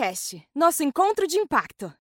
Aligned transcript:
Hubcast, 0.00 0.42
nosso 0.54 0.82
encontro 0.82 1.26
de 1.26 1.36
impacto. 1.36 1.92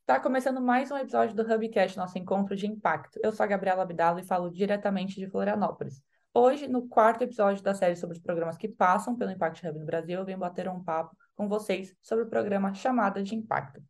Está 0.00 0.18
começando 0.18 0.58
mais 0.58 0.90
um 0.90 0.96
episódio 0.96 1.36
do 1.36 1.42
Hubcast, 1.42 1.98
nosso 1.98 2.16
encontro 2.16 2.56
de 2.56 2.66
impacto. 2.66 3.20
Eu 3.22 3.30
sou 3.30 3.44
a 3.44 3.46
Gabriela 3.46 3.82
Abdalo 3.82 4.18
e 4.18 4.24
falo 4.24 4.50
diretamente 4.50 5.16
de 5.16 5.28
Florianópolis. 5.28 6.02
Hoje, 6.32 6.66
no 6.66 6.88
quarto 6.88 7.24
episódio 7.24 7.62
da 7.62 7.74
série 7.74 7.94
sobre 7.94 8.16
os 8.16 8.22
programas 8.22 8.56
que 8.56 8.68
passam 8.68 9.14
pelo 9.14 9.30
Impact 9.30 9.68
Hub 9.68 9.78
no 9.78 9.84
Brasil, 9.84 10.18
eu 10.18 10.24
venho 10.24 10.38
bater 10.38 10.66
um 10.66 10.82
papo 10.82 11.14
com 11.36 11.46
vocês 11.46 11.94
sobre 12.00 12.24
o 12.24 12.30
programa 12.30 12.72
Chamada 12.72 13.22
de 13.22 13.34
Impacto. 13.34 13.82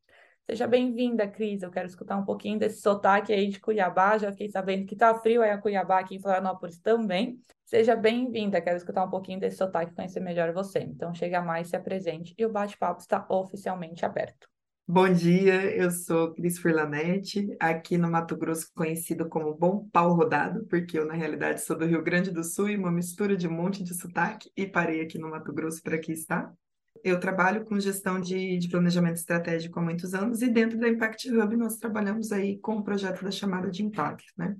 Seja 0.53 0.67
bem-vinda, 0.67 1.27
Cris. 1.27 1.63
Eu 1.63 1.71
quero 1.71 1.87
escutar 1.87 2.15
um 2.19 2.27
pouquinho 2.27 2.59
desse 2.59 2.83
sotaque 2.83 3.33
aí 3.33 3.49
de 3.49 3.59
Cuiabá. 3.59 4.19
Já 4.19 4.31
fiquei 4.33 4.51
sabendo 4.51 4.85
que 4.85 4.95
tá 4.95 5.15
frio 5.15 5.41
aí 5.41 5.49
a 5.49 5.57
Cuiabá, 5.57 6.01
aqui 6.01 6.17
em 6.17 6.21
Florianópolis 6.21 6.79
também. 6.79 7.41
Seja 7.65 7.97
bem-vinda. 7.97 8.61
Quero 8.61 8.77
escutar 8.77 9.03
um 9.03 9.09
pouquinho 9.09 9.41
desse 9.41 9.57
sotaque, 9.57 9.95
conhecer 9.95 10.21
melhor 10.21 10.53
você. 10.53 10.81
Então, 10.81 11.15
chega 11.15 11.41
mais, 11.41 11.69
se 11.69 11.77
apresente 11.77 12.35
e 12.37 12.45
o 12.45 12.53
bate-papo 12.53 13.01
está 13.01 13.25
oficialmente 13.31 14.05
aberto. 14.05 14.47
Bom 14.87 15.11
dia, 15.11 15.75
eu 15.75 15.91
sou 15.91 16.35
Cris 16.35 16.59
Furlanete, 16.59 17.57
aqui 17.59 17.97
no 17.97 18.11
Mato 18.11 18.37
Grosso 18.37 18.71
conhecido 18.75 19.31
como 19.31 19.55
Bom 19.55 19.89
Pau 19.91 20.13
Rodado, 20.13 20.67
porque 20.67 20.99
eu 20.99 21.07
na 21.07 21.15
realidade 21.15 21.63
sou 21.63 21.79
do 21.79 21.87
Rio 21.87 22.03
Grande 22.03 22.31
do 22.31 22.45
Sul 22.45 22.69
e 22.69 22.77
uma 22.77 22.93
mistura 22.93 23.39
de 23.39 23.49
um 23.49 23.53
monte 23.53 23.83
de 23.83 23.95
sotaque 23.95 24.51
e 24.55 24.67
parei 24.67 25.01
aqui 25.01 25.17
no 25.17 25.31
Mato 25.31 25.51
Grosso 25.51 25.83
para 25.83 25.97
aqui 25.97 26.13
estar. 26.13 26.53
Eu 27.03 27.19
trabalho 27.19 27.65
com 27.65 27.81
gestão 27.81 28.21
de, 28.21 28.59
de, 28.59 28.69
planejamento 28.69 29.17
estratégico 29.17 29.79
há 29.79 29.83
muitos 29.83 30.15
anos 30.15 30.43
e 30.43 30.49
dentro 30.49 30.79
da 30.79 30.89
Impact 30.89 31.31
Hub 31.31 31.57
nós 31.57 31.77
trabalhamos 31.77 32.31
aí 32.31 32.59
com 32.59 32.77
o 32.77 32.85
projeto 32.85 33.25
da 33.25 33.31
chamada 33.31 33.71
de 33.71 33.83
impacto, 33.83 34.33
né? 34.37 34.55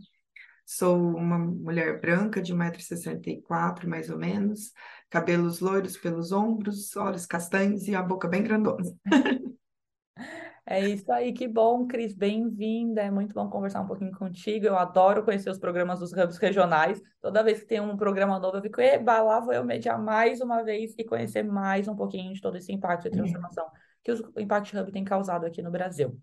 Sou 0.65 0.97
uma 0.97 1.39
mulher 1.39 2.01
branca 2.01 2.41
de 2.41 2.55
1,64m 2.55 3.87
mais 3.87 4.09
ou 4.09 4.19
menos, 4.19 4.73
cabelos 5.11 5.61
loiros 5.61 5.97
pelos 5.97 6.33
ombros, 6.33 6.97
olhos 6.97 7.27
castanhos 7.27 7.87
e 7.87 7.95
a 7.95 8.03
boca 8.03 8.27
bem 8.27 8.43
grandona. 8.43 8.83
É 10.65 10.81
isso 10.81 11.11
aí, 11.11 11.33
que 11.33 11.49
bom, 11.49 11.87
Cris, 11.87 12.15
bem-vinda. 12.15 13.03
É 13.03 13.11
muito 13.11 13.35
bom 13.35 13.51
conversar 13.51 13.81
um 13.81 13.87
pouquinho 13.87 14.13
contigo. 14.13 14.65
Eu 14.65 14.77
adoro 14.79 15.25
conhecer 15.25 15.51
os 15.51 15.59
programas 15.59 15.99
dos 15.99 16.13
hubs 16.13 16.39
regionais. 16.39 17.03
Toda 17.21 17.43
vez 17.43 17.61
que 17.61 17.67
tem 17.67 17.81
um 17.81 17.97
programa 17.97 18.39
novo, 18.39 18.59
eu 18.59 18.63
fico, 18.63 18.81
eba, 18.81 19.21
lá 19.23 19.41
vou 19.41 19.53
eu 19.53 19.65
mediar 19.65 20.01
mais 20.01 20.41
uma 20.41 20.63
vez 20.63 20.95
e 20.97 21.05
conhecer 21.05 21.43
mais 21.43 21.89
um 21.89 21.97
pouquinho 21.97 22.33
de 22.33 22.41
todo 22.41 22.57
esse 22.57 22.73
impacto 22.73 23.09
e 23.09 23.11
transformação 23.11 23.67
que 24.05 24.13
o 24.13 24.41
Impact 24.41 24.77
Hub 24.77 24.93
tem 24.93 25.05
causado 25.05 25.47
aqui 25.47 25.63
no 25.63 25.71
Brasil. 25.71 26.19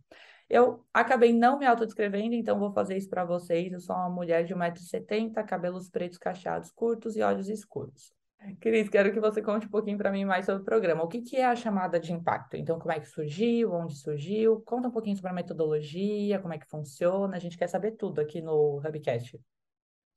Eu 0.50 0.86
acabei 0.94 1.32
não 1.32 1.60
me 1.60 1.66
autodescrevendo, 1.66 2.34
então 2.34 2.58
vou 2.58 2.72
fazer 2.72 2.98
isso 2.98 3.10
para 3.10 3.24
vocês. 3.24 3.72
Eu 3.72 3.80
sou 3.80 3.96
uma 3.96 4.10
mulher 4.10 4.44
de 4.44 4.56
1,70m, 4.56 5.46
cabelos 5.46 5.90
pretos 5.90 6.18
cacheados 6.18 6.72
curtos 6.72 7.16
e 7.16 7.22
olhos 7.22 7.50
escuros. 7.50 8.14
Cris, 8.60 8.90
quero 8.90 9.12
que 9.12 9.20
você 9.20 9.42
conte 9.42 9.68
um 9.68 9.70
pouquinho 9.70 9.98
para 9.98 10.12
mim 10.12 10.26
mais 10.26 10.46
sobre 10.46 10.62
o 10.62 10.66
programa. 10.66 11.04
O 11.04 11.08
que, 11.08 11.22
que 11.22 11.36
é 11.36 11.46
a 11.46 11.56
chamada 11.56 12.00
de 12.00 12.14
impacto? 12.14 12.56
Então, 12.56 12.80
como 12.80 12.92
é 12.92 13.00
que 13.00 13.08
surgiu, 13.08 13.74
onde 13.74 13.96
surgiu? 13.96 14.62
Conta 14.62 14.88
um 14.88 14.92
pouquinho 14.92 15.16
sobre 15.16 15.32
a 15.32 15.34
metodologia, 15.34 16.40
como 16.40 16.54
é 16.54 16.58
que 16.58 16.68
funciona. 16.68 17.36
A 17.36 17.40
gente 17.40 17.58
quer 17.58 17.68
saber 17.68 17.92
tudo 17.92 18.20
aqui 18.20 18.42
no 18.42 18.78
Hubcast. 18.78 19.40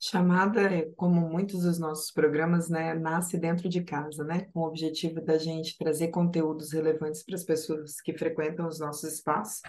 Chamada, 0.00 0.90
como 0.96 1.20
muitos 1.28 1.62
dos 1.62 1.78
nossos 1.78 2.10
programas, 2.10 2.68
né, 2.68 2.92
nasce 2.94 3.38
dentro 3.38 3.68
de 3.68 3.84
casa, 3.84 4.24
né, 4.24 4.48
com 4.52 4.60
o 4.60 4.66
objetivo 4.66 5.20
da 5.20 5.38
gente 5.38 5.78
trazer 5.78 6.08
conteúdos 6.08 6.72
relevantes 6.72 7.22
para 7.24 7.36
as 7.36 7.44
pessoas 7.44 8.00
que 8.00 8.16
frequentam 8.16 8.66
os 8.66 8.80
nossos 8.80 9.12
espaços. 9.12 9.60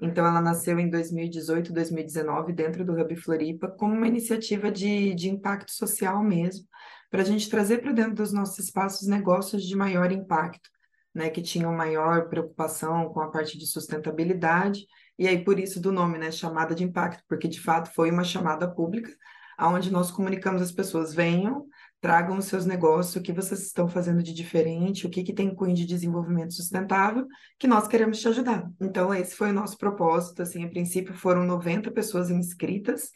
Então, 0.00 0.24
ela 0.24 0.40
nasceu 0.40 0.78
em 0.78 0.88
2018, 0.88 1.72
2019, 1.72 2.52
dentro 2.52 2.84
do 2.84 2.92
Hub 2.92 3.16
Floripa, 3.16 3.68
como 3.68 3.94
uma 3.94 4.06
iniciativa 4.06 4.70
de, 4.70 5.12
de 5.14 5.28
impacto 5.28 5.72
social 5.72 6.22
mesmo, 6.22 6.66
para 7.10 7.22
a 7.22 7.24
gente 7.24 7.50
trazer 7.50 7.78
para 7.78 7.92
dentro 7.92 8.14
dos 8.14 8.32
nossos 8.32 8.58
espaços 8.58 9.08
negócios 9.08 9.64
de 9.64 9.74
maior 9.76 10.12
impacto, 10.12 10.70
né, 11.12 11.28
que 11.28 11.42
tinham 11.42 11.74
maior 11.74 12.28
preocupação 12.28 13.12
com 13.12 13.20
a 13.20 13.30
parte 13.30 13.58
de 13.58 13.66
sustentabilidade, 13.66 14.86
e 15.18 15.26
aí 15.26 15.44
por 15.44 15.58
isso 15.58 15.80
do 15.80 15.90
nome, 15.90 16.18
né, 16.18 16.30
chamada 16.30 16.74
de 16.74 16.84
impacto, 16.84 17.22
porque 17.28 17.48
de 17.48 17.60
fato 17.60 17.92
foi 17.92 18.10
uma 18.10 18.24
chamada 18.24 18.72
pública, 18.72 19.10
onde 19.58 19.90
nós 19.90 20.10
comunicamos 20.10 20.62
às 20.62 20.72
pessoas, 20.72 21.12
venham, 21.12 21.66
tragam 22.00 22.38
os 22.38 22.46
seus 22.46 22.64
negócios, 22.64 23.14
o 23.16 23.22
que 23.22 23.32
vocês 23.32 23.60
estão 23.60 23.86
fazendo 23.86 24.22
de 24.22 24.32
diferente, 24.32 25.06
o 25.06 25.10
que, 25.10 25.22
que 25.22 25.34
tem 25.34 25.54
cunho 25.54 25.74
de 25.74 25.84
desenvolvimento 25.84 26.54
sustentável, 26.54 27.26
que 27.58 27.66
nós 27.66 27.86
queremos 27.86 28.18
te 28.18 28.28
ajudar. 28.28 28.70
Então, 28.80 29.14
esse 29.14 29.36
foi 29.36 29.50
o 29.50 29.52
nosso 29.52 29.76
propósito, 29.76 30.42
assim, 30.42 30.64
a 30.64 30.68
princípio 30.68 31.12
foram 31.12 31.44
90 31.44 31.90
pessoas 31.90 32.30
inscritas, 32.30 33.10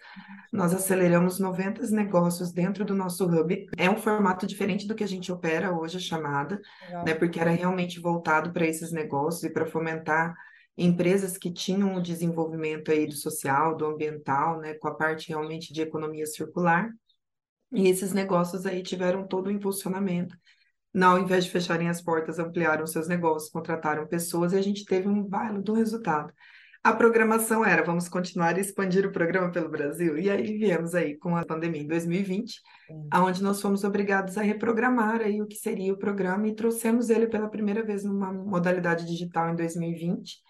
nós 0.53 0.75
aceleramos 0.75 1.39
90 1.39 1.87
negócios 1.89 2.53
dentro 2.53 2.85
do 2.85 2.95
nosso 2.95 3.25
hub. 3.25 3.67
É 3.77 3.89
um 3.89 3.97
formato 3.97 4.47
diferente 4.47 4.87
do 4.87 4.95
que 4.95 5.05
a 5.05 5.09
gente 5.09 5.33
opera 5.33 5.73
hoje, 5.73 5.97
a 5.97 6.01
chamada, 6.01 6.61
Legal. 6.83 7.05
né, 7.07 7.15
porque 7.15 7.41
era 7.41 7.51
realmente 7.51 7.99
voltado 7.99 8.53
para 8.53 8.67
esses 8.67 8.93
negócios 8.93 9.45
e 9.45 9.51
para 9.51 9.65
fomentar 9.65 10.35
empresas 10.77 11.39
que 11.39 11.53
tinham 11.53 11.95
o 11.95 12.03
desenvolvimento 12.03 12.91
aí 12.91 13.07
do 13.07 13.15
social, 13.15 13.77
do 13.77 13.87
ambiental, 13.87 14.59
né, 14.61 14.75
com 14.75 14.89
a 14.89 14.95
parte 14.95 15.29
realmente 15.29 15.73
de 15.73 15.81
economia 15.81 16.27
circular, 16.27 16.91
e 17.75 17.89
esses 17.89 18.13
negócios 18.13 18.65
aí 18.67 18.83
tiveram 18.83 19.27
todo 19.27 19.49
o 19.49 19.51
impulsionamento. 19.51 20.37
Não, 20.93 21.13
ao 21.13 21.19
invés 21.19 21.45
de 21.45 21.51
fecharem 21.51 21.89
as 21.89 22.01
portas, 22.01 22.39
ampliaram 22.39 22.87
seus 22.87 23.09
negócios, 23.09 23.51
contrataram 23.51 24.07
pessoas 24.07 24.53
e 24.53 24.57
a 24.57 24.63
gente 24.63 24.85
teve 24.85 25.09
um 25.09 25.25
baile 25.25 25.61
do 25.61 25.75
resultado. 25.75 26.33
A 26.85 26.93
programação 26.93 27.65
era, 27.65 27.83
vamos 27.83 28.09
continuar 28.09 28.55
a 28.55 28.61
expandir 28.61 29.07
o 29.07 29.11
programa 29.11 29.51
pelo 29.51 29.71
Brasil. 29.71 30.19
E 30.19 30.31
aí 30.31 30.59
viemos 30.59 30.95
aí 30.95 31.17
com 31.17 31.35
a 31.35 31.45
pandemia 31.45 31.81
em 31.81 31.87
2020, 31.87 32.53
Sim. 32.53 33.09
onde 33.15 33.43
nós 33.43 33.61
fomos 33.61 33.85
obrigados 33.85 34.37
a 34.37 34.43
reprogramar 34.43 35.23
aí 35.23 35.41
o 35.41 35.47
que 35.47 35.57
seria 35.57 35.95
o 35.95 35.97
programa 35.97 36.47
e 36.47 36.55
trouxemos 36.55 37.09
ele 37.09 37.27
pela 37.27 37.49
primeira 37.49 37.83
vez 37.83 38.05
numa 38.05 38.31
modalidade 38.31 39.07
digital 39.07 39.49
em 39.49 39.57
2020, 39.57 40.43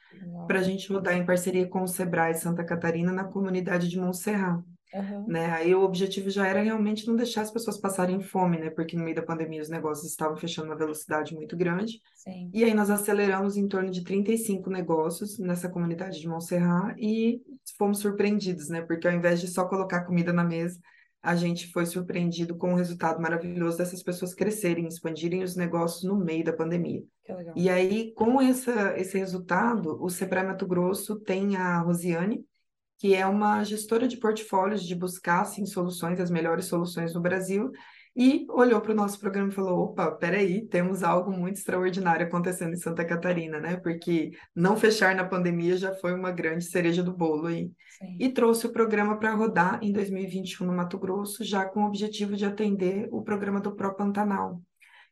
para 0.48 0.58
a 0.58 0.62
gente 0.62 0.92
rodar 0.92 1.14
em 1.14 1.24
parceria 1.24 1.68
com 1.68 1.82
o 1.82 1.88
Sebrae 1.88 2.34
Santa 2.34 2.64
Catarina 2.64 3.12
na 3.12 3.24
comunidade 3.24 3.88
de 3.88 3.96
Montserrat. 3.96 4.60
Uhum. 4.94 5.26
Né? 5.26 5.46
Aí 5.46 5.74
o 5.74 5.82
objetivo 5.82 6.30
já 6.30 6.46
era 6.46 6.62
realmente 6.62 7.06
não 7.06 7.16
deixar 7.16 7.42
as 7.42 7.50
pessoas 7.50 7.76
passarem 7.76 8.20
fome, 8.20 8.58
né? 8.58 8.70
Porque 8.70 8.96
no 8.96 9.02
meio 9.02 9.16
da 9.16 9.22
pandemia 9.22 9.60
os 9.60 9.68
negócios 9.68 10.08
estavam 10.08 10.36
fechando 10.36 10.68
uma 10.68 10.76
velocidade 10.76 11.34
muito 11.34 11.56
grande. 11.56 12.00
Sim. 12.14 12.48
E 12.54 12.62
aí 12.62 12.72
nós 12.72 12.90
aceleramos 12.90 13.56
em 13.56 13.66
torno 13.66 13.90
de 13.90 14.04
35 14.04 14.70
negócios 14.70 15.38
nessa 15.38 15.68
comunidade 15.68 16.20
de 16.20 16.28
Montserrat 16.28 16.96
e 16.96 17.42
fomos 17.76 17.98
surpreendidos, 17.98 18.68
né? 18.68 18.82
Porque 18.82 19.08
ao 19.08 19.14
invés 19.14 19.40
de 19.40 19.48
só 19.48 19.66
colocar 19.66 20.04
comida 20.04 20.32
na 20.32 20.44
mesa, 20.44 20.78
a 21.20 21.34
gente 21.34 21.72
foi 21.72 21.86
surpreendido 21.86 22.54
com 22.54 22.74
o 22.74 22.76
resultado 22.76 23.20
maravilhoso 23.20 23.78
dessas 23.78 24.02
pessoas 24.02 24.34
crescerem, 24.34 24.86
expandirem 24.86 25.42
os 25.42 25.56
negócios 25.56 26.04
no 26.04 26.16
meio 26.16 26.44
da 26.44 26.52
pandemia. 26.52 27.02
E 27.56 27.70
aí, 27.70 28.12
com 28.12 28.40
essa, 28.40 28.96
esse 28.98 29.16
resultado, 29.16 29.96
o 30.00 30.10
Sebrae 30.10 30.46
Mato 30.46 30.66
Grosso 30.66 31.18
tem 31.18 31.56
a 31.56 31.80
Rosiane, 31.80 32.44
que 33.04 33.14
é 33.14 33.26
uma 33.26 33.62
gestora 33.64 34.08
de 34.08 34.16
portfólios 34.16 34.82
de 34.82 34.94
buscar 34.94 35.42
assim, 35.42 35.66
soluções, 35.66 36.18
as 36.18 36.30
melhores 36.30 36.64
soluções 36.64 37.12
no 37.12 37.20
Brasil, 37.20 37.70
e 38.16 38.46
olhou 38.48 38.80
para 38.80 38.92
o 38.92 38.94
nosso 38.94 39.20
programa 39.20 39.50
e 39.50 39.54
falou: 39.54 39.78
opa, 39.80 40.10
peraí, 40.12 40.66
temos 40.68 41.02
algo 41.02 41.30
muito 41.30 41.58
extraordinário 41.58 42.26
acontecendo 42.26 42.72
em 42.72 42.78
Santa 42.78 43.04
Catarina, 43.04 43.60
né? 43.60 43.76
Porque 43.76 44.30
não 44.56 44.74
fechar 44.74 45.14
na 45.14 45.22
pandemia 45.22 45.76
já 45.76 45.94
foi 45.96 46.14
uma 46.14 46.32
grande 46.32 46.64
cereja 46.64 47.02
do 47.02 47.12
bolo 47.12 47.48
aí. 47.48 47.70
Sim. 47.98 48.16
E 48.18 48.30
trouxe 48.30 48.66
o 48.66 48.72
programa 48.72 49.18
para 49.18 49.34
rodar 49.34 49.80
em 49.82 49.92
2021 49.92 50.66
no 50.66 50.72
Mato 50.72 50.98
Grosso, 50.98 51.44
já 51.44 51.66
com 51.66 51.82
o 51.82 51.86
objetivo 51.86 52.34
de 52.34 52.46
atender 52.46 53.10
o 53.12 53.20
programa 53.20 53.60
do 53.60 53.76
Pro 53.76 53.94
Pantanal, 53.94 54.62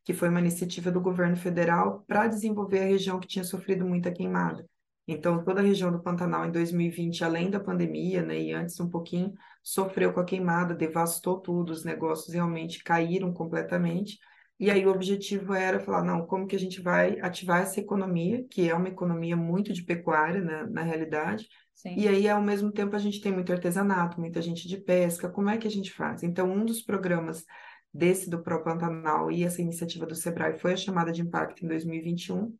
que 0.02 0.14
foi 0.14 0.30
uma 0.30 0.40
iniciativa 0.40 0.90
do 0.90 0.98
governo 0.98 1.36
federal 1.36 2.02
para 2.08 2.26
desenvolver 2.26 2.78
a 2.78 2.86
região 2.86 3.20
que 3.20 3.28
tinha 3.28 3.44
sofrido 3.44 3.84
muita 3.84 4.10
queimada. 4.10 4.64
Então, 5.06 5.42
toda 5.42 5.60
a 5.60 5.64
região 5.64 5.90
do 5.90 6.02
Pantanal 6.02 6.46
em 6.46 6.52
2020, 6.52 7.24
além 7.24 7.50
da 7.50 7.58
pandemia, 7.58 8.22
né, 8.22 8.40
e 8.40 8.52
antes 8.52 8.78
um 8.78 8.88
pouquinho, 8.88 9.32
sofreu 9.62 10.12
com 10.12 10.20
a 10.20 10.24
queimada, 10.24 10.74
devastou 10.74 11.40
tudo, 11.40 11.70
os 11.72 11.84
negócios 11.84 12.32
realmente 12.32 12.82
caíram 12.84 13.32
completamente. 13.32 14.18
E 14.60 14.70
aí 14.70 14.86
o 14.86 14.90
objetivo 14.90 15.54
era 15.54 15.80
falar, 15.80 16.04
não, 16.04 16.24
como 16.24 16.46
que 16.46 16.54
a 16.54 16.58
gente 16.58 16.80
vai 16.80 17.18
ativar 17.20 17.62
essa 17.62 17.80
economia, 17.80 18.44
que 18.48 18.70
é 18.70 18.74
uma 18.74 18.88
economia 18.88 19.36
muito 19.36 19.72
de 19.72 19.82
pecuária, 19.82 20.40
né, 20.40 20.66
na 20.70 20.82
realidade, 20.82 21.48
Sim. 21.82 21.96
E 21.96 22.06
aí, 22.06 22.28
ao 22.28 22.40
mesmo 22.40 22.70
tempo, 22.70 22.94
a 22.94 22.98
gente 22.98 23.20
tem 23.20 23.32
muito 23.32 23.52
artesanato, 23.52 24.20
muita 24.20 24.40
gente 24.40 24.68
de 24.68 24.76
pesca, 24.76 25.28
como 25.28 25.50
é 25.50 25.58
que 25.58 25.66
a 25.66 25.70
gente 25.70 25.92
faz? 25.92 26.22
Então, 26.22 26.48
um 26.48 26.64
dos 26.64 26.80
programas 26.80 27.44
desse 27.92 28.30
do 28.30 28.42
Pro 28.42 28.62
Pantanal 28.62 29.30
e 29.30 29.44
essa 29.44 29.60
iniciativa 29.60 30.06
do 30.06 30.14
Sebrae 30.14 30.58
foi 30.58 30.72
a 30.72 30.76
chamada 30.76 31.12
de 31.12 31.20
impacto 31.20 31.64
em 31.64 31.68
2021. 31.68 32.36
Uhum. 32.38 32.58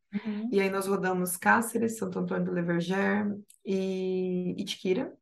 E 0.52 0.61
aí 0.61 0.69
nós 0.69 0.87
rodamos 0.87 1.37
Cáceres, 1.37 1.96
Santo 1.96 2.19
Antônio 2.19 2.44
do 2.44 2.52
Leverger 2.52 3.34
e 3.64 4.55
Itiquira. 4.58 5.12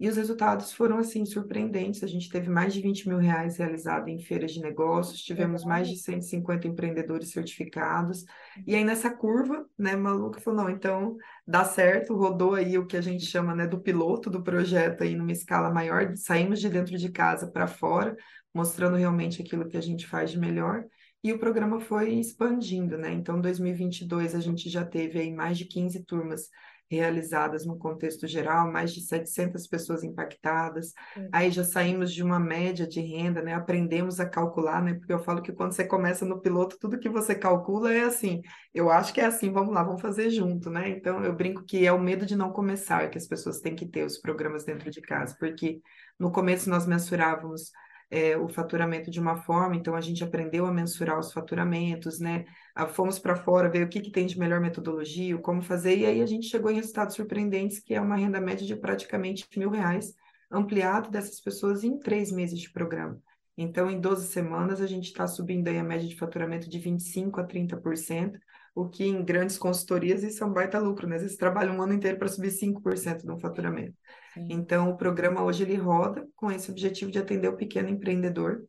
E 0.00 0.08
os 0.08 0.16
resultados 0.16 0.72
foram, 0.72 0.98
assim, 0.98 1.24
surpreendentes. 1.26 2.04
A 2.04 2.06
gente 2.06 2.30
teve 2.30 2.48
mais 2.48 2.72
de 2.72 2.80
20 2.80 3.08
mil 3.08 3.18
reais 3.18 3.56
realizado 3.56 4.08
em 4.08 4.20
feiras 4.20 4.52
de 4.52 4.60
negócios, 4.60 5.20
tivemos 5.20 5.62
uhum. 5.62 5.68
mais 5.68 5.88
de 5.88 5.96
150 5.96 6.68
empreendedores 6.68 7.32
certificados. 7.32 8.24
E 8.64 8.76
aí, 8.76 8.84
nessa 8.84 9.10
curva, 9.10 9.66
né, 9.76 9.96
maluca 9.96 10.40
falou, 10.40 10.62
não, 10.62 10.70
então 10.70 11.16
dá 11.44 11.64
certo, 11.64 12.14
rodou 12.14 12.54
aí 12.54 12.78
o 12.78 12.86
que 12.86 12.96
a 12.96 13.00
gente 13.00 13.26
chama, 13.26 13.56
né, 13.56 13.66
do 13.66 13.80
piloto 13.80 14.30
do 14.30 14.40
projeto 14.40 15.02
aí 15.02 15.16
numa 15.16 15.32
escala 15.32 15.68
maior, 15.68 16.14
saímos 16.14 16.60
de 16.60 16.68
dentro 16.68 16.96
de 16.96 17.08
casa 17.10 17.50
para 17.50 17.66
fora, 17.66 18.16
mostrando 18.54 18.96
realmente 18.96 19.42
aquilo 19.42 19.68
que 19.68 19.76
a 19.76 19.80
gente 19.80 20.06
faz 20.06 20.30
de 20.30 20.38
melhor. 20.38 20.84
e 21.22 21.32
o 21.32 21.38
programa 21.38 21.80
foi 21.80 22.14
expandindo, 22.14 22.96
né? 22.96 23.12
Então, 23.12 23.38
em 23.38 23.40
2022, 23.40 24.34
a 24.36 24.40
gente 24.40 24.70
já 24.70 24.84
teve 24.84 25.18
aí 25.18 25.32
mais 25.34 25.58
de 25.58 25.64
15 25.64 26.04
turmas 26.04 26.48
realizadas 26.90 27.66
no 27.66 27.76
contexto 27.76 28.26
geral, 28.26 28.72
mais 28.72 28.92
de 28.94 29.02
700 29.02 29.66
pessoas 29.66 30.02
impactadas. 30.02 30.94
Uhum. 31.16 31.28
Aí 31.32 31.50
já 31.50 31.62
saímos 31.62 32.12
de 32.12 32.22
uma 32.22 32.40
média 32.40 32.86
de 32.86 33.00
renda, 33.00 33.42
né? 33.42 33.52
Aprendemos 33.52 34.18
a 34.18 34.28
calcular, 34.28 34.82
né? 34.82 34.94
Porque 34.94 35.12
eu 35.12 35.18
falo 35.18 35.42
que 35.42 35.52
quando 35.52 35.72
você 35.72 35.84
começa 35.84 36.24
no 36.24 36.40
piloto, 36.40 36.78
tudo 36.78 36.98
que 36.98 37.08
você 37.08 37.34
calcula 37.34 37.92
é 37.92 38.04
assim. 38.04 38.40
Eu 38.72 38.90
acho 38.90 39.12
que 39.12 39.20
é 39.20 39.26
assim, 39.26 39.52
vamos 39.52 39.74
lá, 39.74 39.82
vamos 39.82 40.00
fazer 40.00 40.30
junto, 40.30 40.70
né? 40.70 40.88
Então 40.88 41.22
eu 41.22 41.34
brinco 41.34 41.64
que 41.64 41.86
é 41.86 41.92
o 41.92 42.00
medo 42.00 42.24
de 42.24 42.34
não 42.34 42.52
começar 42.52 43.10
que 43.10 43.18
as 43.18 43.26
pessoas 43.26 43.60
têm 43.60 43.74
que 43.74 43.86
ter 43.86 44.04
os 44.04 44.18
programas 44.18 44.64
dentro 44.64 44.90
de 44.90 45.02
casa, 45.02 45.36
porque 45.38 45.80
no 46.18 46.32
começo 46.32 46.70
nós 46.70 46.86
mensurávamos 46.86 47.70
é, 48.10 48.36
o 48.36 48.48
faturamento 48.48 49.10
de 49.10 49.20
uma 49.20 49.36
forma, 49.36 49.76
então 49.76 49.94
a 49.94 50.00
gente 50.00 50.24
aprendeu 50.24 50.66
a 50.66 50.72
mensurar 50.72 51.18
os 51.18 51.32
faturamentos, 51.32 52.18
né? 52.18 52.46
Fomos 52.90 53.18
para 53.18 53.36
fora 53.36 53.68
ver 53.68 53.84
o 53.84 53.88
que, 53.88 54.00
que 54.00 54.10
tem 54.10 54.26
de 54.26 54.38
melhor 54.38 54.60
metodologia, 54.60 55.36
como 55.38 55.60
fazer, 55.62 55.98
e 55.98 56.06
aí 56.06 56.22
a 56.22 56.26
gente 56.26 56.46
chegou 56.46 56.70
em 56.70 56.76
resultados 56.76 57.16
surpreendentes, 57.16 57.80
que 57.80 57.94
é 57.94 58.00
uma 58.00 58.16
renda 58.16 58.40
média 58.40 58.66
de 58.66 58.76
praticamente 58.76 59.46
mil 59.56 59.70
reais, 59.70 60.14
ampliado 60.50 61.10
dessas 61.10 61.40
pessoas 61.40 61.84
em 61.84 61.98
três 61.98 62.32
meses 62.32 62.58
de 62.58 62.70
programa. 62.70 63.20
Então, 63.56 63.90
em 63.90 64.00
12 64.00 64.28
semanas, 64.28 64.80
a 64.80 64.86
gente 64.86 65.06
está 65.06 65.26
subindo 65.26 65.66
aí 65.66 65.78
a 65.78 65.82
média 65.82 66.06
de 66.06 66.16
faturamento 66.16 66.68
de 66.68 66.78
25% 66.78 67.40
a 67.40 67.44
30%, 67.44 68.38
o 68.74 68.88
que 68.88 69.04
em 69.04 69.24
grandes 69.24 69.58
consultorias 69.58 70.22
isso 70.22 70.42
é 70.42 70.46
um 70.46 70.52
baita 70.52 70.78
lucro, 70.78 71.06
né? 71.06 71.16
Às 71.16 71.22
vezes 71.22 71.36
trabalha 71.36 71.72
um 71.72 71.82
ano 71.82 71.94
inteiro 71.94 72.18
para 72.18 72.28
subir 72.28 72.50
5% 72.50 73.24
no 73.24 73.38
faturamento. 73.38 73.96
Sim. 74.34 74.48
Então, 74.50 74.90
o 74.90 74.96
programa 74.96 75.42
hoje 75.42 75.64
ele 75.64 75.76
roda 75.76 76.26
com 76.36 76.50
esse 76.50 76.70
objetivo 76.70 77.10
de 77.10 77.18
atender 77.18 77.48
o 77.48 77.56
pequeno 77.56 77.88
empreendedor, 77.88 78.64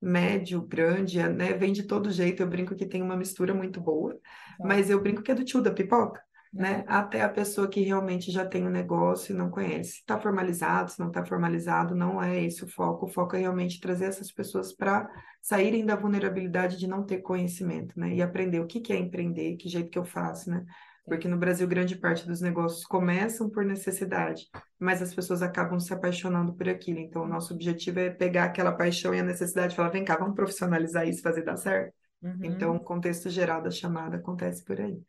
médio, 0.00 0.62
grande, 0.62 1.22
né? 1.28 1.52
Vem 1.52 1.72
de 1.72 1.82
todo 1.82 2.10
jeito. 2.10 2.42
Eu 2.42 2.48
brinco 2.48 2.74
que 2.74 2.86
tem 2.86 3.02
uma 3.02 3.16
mistura 3.16 3.52
muito 3.52 3.80
boa, 3.80 4.18
mas 4.58 4.88
eu 4.88 5.00
brinco 5.00 5.22
que 5.22 5.30
é 5.30 5.34
do 5.34 5.44
tio 5.44 5.60
da 5.60 5.70
pipoca 5.70 6.20
né? 6.52 6.84
Até 6.86 7.22
a 7.22 7.28
pessoa 7.28 7.68
que 7.68 7.80
realmente 7.80 8.30
já 8.32 8.44
tem 8.44 8.64
o 8.64 8.66
um 8.66 8.70
negócio 8.70 9.32
e 9.32 9.38
não 9.38 9.50
conhece. 9.50 9.98
Está 9.98 10.18
formalizado, 10.18 10.90
se 10.90 10.98
não 10.98 11.08
está 11.08 11.24
formalizado, 11.24 11.94
não 11.94 12.22
é 12.22 12.42
esse 12.44 12.64
o 12.64 12.68
foco. 12.68 13.06
O 13.06 13.08
foco 13.08 13.36
é 13.36 13.40
realmente 13.40 13.80
trazer 13.80 14.06
essas 14.06 14.32
pessoas 14.32 14.72
para 14.72 15.08
saírem 15.40 15.86
da 15.86 15.94
vulnerabilidade 15.94 16.76
de 16.76 16.86
não 16.86 17.04
ter 17.04 17.18
conhecimento, 17.18 17.98
né? 17.98 18.14
E 18.14 18.20
aprender 18.20 18.60
o 18.60 18.66
que, 18.66 18.80
que 18.80 18.92
é 18.92 18.96
empreender, 18.96 19.56
que 19.56 19.68
jeito 19.68 19.90
que 19.90 19.98
eu 19.98 20.04
faço, 20.04 20.50
né? 20.50 20.64
Porque 21.06 21.26
no 21.26 21.38
Brasil, 21.38 21.66
grande 21.66 21.96
parte 21.96 22.26
dos 22.26 22.40
negócios 22.40 22.84
começam 22.84 23.48
por 23.48 23.64
necessidade, 23.64 24.48
mas 24.78 25.00
as 25.00 25.14
pessoas 25.14 25.42
acabam 25.42 25.80
se 25.80 25.92
apaixonando 25.92 26.54
por 26.54 26.68
aquilo. 26.68 26.98
Então, 26.98 27.22
o 27.22 27.28
nosso 27.28 27.54
objetivo 27.54 28.00
é 28.00 28.10
pegar 28.10 28.44
aquela 28.44 28.72
paixão 28.72 29.14
e 29.14 29.20
a 29.20 29.24
necessidade 29.24 29.72
e 29.72 29.76
falar: 29.76 29.88
vem 29.88 30.04
cá, 30.04 30.16
vamos 30.16 30.34
profissionalizar 30.34 31.08
isso, 31.08 31.22
fazer 31.22 31.42
dar 31.42 31.56
certo. 31.56 31.94
Uhum. 32.22 32.38
Então, 32.42 32.76
o 32.76 32.80
contexto 32.80 33.30
geral 33.30 33.62
da 33.62 33.70
chamada 33.70 34.18
acontece 34.18 34.62
por 34.62 34.80
aí. 34.80 35.00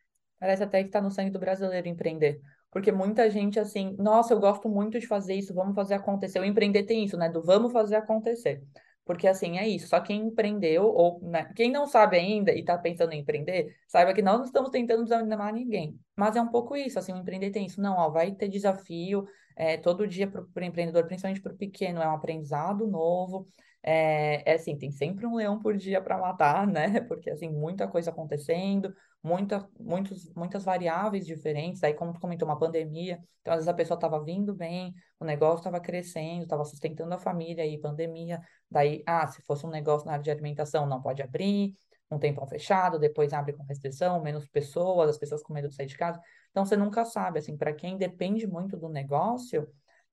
Parece 0.42 0.64
até 0.64 0.82
que 0.82 0.88
está 0.88 1.00
no 1.00 1.08
sangue 1.08 1.30
do 1.30 1.38
brasileiro 1.38 1.86
empreender. 1.86 2.40
Porque 2.68 2.90
muita 2.90 3.30
gente, 3.30 3.60
assim, 3.60 3.94
nossa, 3.96 4.34
eu 4.34 4.40
gosto 4.40 4.68
muito 4.68 4.98
de 4.98 5.06
fazer 5.06 5.34
isso, 5.34 5.54
vamos 5.54 5.72
fazer 5.72 5.94
acontecer. 5.94 6.40
O 6.40 6.44
empreender 6.44 6.82
tem 6.82 7.04
isso, 7.04 7.16
né? 7.16 7.28
Do 7.30 7.40
vamos 7.40 7.70
fazer 7.70 7.94
acontecer. 7.94 8.60
Porque, 9.04 9.28
assim, 9.28 9.58
é 9.58 9.68
isso. 9.68 9.86
Só 9.86 10.00
quem 10.00 10.20
empreendeu, 10.26 10.82
ou 10.86 11.20
né? 11.22 11.52
quem 11.54 11.70
não 11.70 11.86
sabe 11.86 12.16
ainda 12.16 12.50
e 12.50 12.58
está 12.58 12.76
pensando 12.76 13.12
em 13.12 13.20
empreender, 13.20 13.72
saiba 13.86 14.12
que 14.12 14.20
nós 14.20 14.38
não 14.38 14.44
estamos 14.44 14.70
tentando 14.70 15.04
desanimar 15.04 15.54
ninguém. 15.54 15.96
Mas 16.16 16.34
é 16.34 16.42
um 16.42 16.48
pouco 16.48 16.74
isso, 16.74 16.98
assim, 16.98 17.12
o 17.12 17.18
empreender 17.18 17.50
tem 17.52 17.66
isso. 17.66 17.80
Não, 17.80 17.94
ó, 17.96 18.10
vai 18.10 18.32
ter 18.32 18.48
desafio 18.48 19.24
é, 19.56 19.76
todo 19.76 20.08
dia 20.08 20.26
para 20.26 20.42
o 20.42 20.64
empreendedor, 20.64 21.06
principalmente 21.06 21.40
para 21.40 21.52
o 21.52 21.56
pequeno, 21.56 22.02
é 22.02 22.08
um 22.08 22.14
aprendizado 22.14 22.84
novo. 22.88 23.46
É, 23.82 24.52
é 24.52 24.54
assim, 24.54 24.76
tem 24.76 24.90
sempre 24.92 25.26
um 25.26 25.34
leão 25.34 25.58
por 25.58 25.76
dia 25.76 26.00
para 26.00 26.16
matar, 26.18 26.66
né? 26.66 27.00
Porque, 27.08 27.30
assim, 27.30 27.48
muita 27.48 27.88
coisa 27.88 28.10
acontecendo, 28.10 28.94
muita, 29.22 29.68
muitos, 29.78 30.32
muitas 30.34 30.64
variáveis 30.64 31.26
diferentes. 31.26 31.82
Aí, 31.82 31.94
como 31.94 32.18
comentou, 32.18 32.46
uma 32.46 32.58
pandemia, 32.58 33.18
então 33.40 33.52
às 33.52 33.58
vezes 33.58 33.68
a 33.68 33.74
pessoa 33.74 33.96
estava 33.96 34.22
vindo 34.22 34.54
bem, 34.54 34.94
o 35.18 35.24
negócio 35.24 35.58
estava 35.58 35.80
crescendo, 35.80 36.44
estava 36.44 36.64
sustentando 36.64 37.12
a 37.14 37.18
família, 37.18 37.64
aí 37.64 37.78
pandemia. 37.78 38.40
Daí, 38.70 39.02
ah, 39.06 39.26
se 39.26 39.42
fosse 39.42 39.66
um 39.66 39.70
negócio 39.70 40.06
na 40.06 40.12
área 40.12 40.24
de 40.24 40.30
alimentação, 40.30 40.86
não 40.86 41.02
pode 41.02 41.22
abrir, 41.22 41.74
um 42.10 42.18
tempão 42.18 42.46
fechado, 42.46 42.98
depois 42.98 43.32
abre 43.32 43.52
com 43.54 43.64
restrição, 43.64 44.22
menos 44.22 44.46
pessoas, 44.48 45.10
as 45.10 45.18
pessoas 45.18 45.42
com 45.42 45.52
medo 45.52 45.68
de 45.68 45.74
sair 45.74 45.86
de 45.86 45.96
casa. 45.96 46.20
Então, 46.50 46.64
você 46.64 46.76
nunca 46.76 47.04
sabe, 47.04 47.38
assim, 47.38 47.56
para 47.56 47.72
quem 47.72 47.96
depende 47.96 48.46
muito 48.46 48.76
do 48.76 48.88
negócio, 48.88 49.62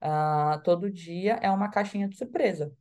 uh, 0.02 0.62
todo 0.64 0.90
dia 0.90 1.34
é 1.42 1.52
uma 1.52 1.70
caixinha 1.70 2.08
de 2.08 2.16
surpresa. 2.16 2.72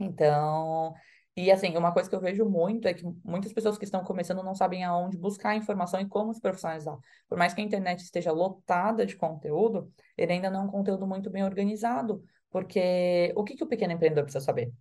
Então, 0.00 0.94
e 1.36 1.50
assim, 1.50 1.76
uma 1.76 1.92
coisa 1.92 2.08
que 2.08 2.14
eu 2.14 2.20
vejo 2.20 2.44
muito 2.44 2.88
é 2.88 2.94
que 2.94 3.04
muitas 3.24 3.52
pessoas 3.52 3.78
que 3.78 3.84
estão 3.84 4.02
começando 4.02 4.42
não 4.42 4.54
sabem 4.54 4.84
aonde 4.84 5.16
buscar 5.16 5.54
informação 5.56 6.00
e 6.00 6.08
como 6.08 6.34
se 6.34 6.40
profissionalizar. 6.40 6.98
Por 7.28 7.38
mais 7.38 7.54
que 7.54 7.60
a 7.60 7.64
internet 7.64 8.00
esteja 8.00 8.32
lotada 8.32 9.06
de 9.06 9.16
conteúdo, 9.16 9.92
ele 10.16 10.32
ainda 10.32 10.50
não 10.50 10.62
é 10.62 10.64
um 10.64 10.70
conteúdo 10.70 11.06
muito 11.06 11.30
bem 11.30 11.44
organizado, 11.44 12.24
porque 12.50 13.32
o 13.36 13.44
que, 13.44 13.54
que 13.54 13.64
o 13.64 13.68
pequeno 13.68 13.92
empreendedor 13.92 14.24
precisa 14.24 14.44
saber? 14.44 14.72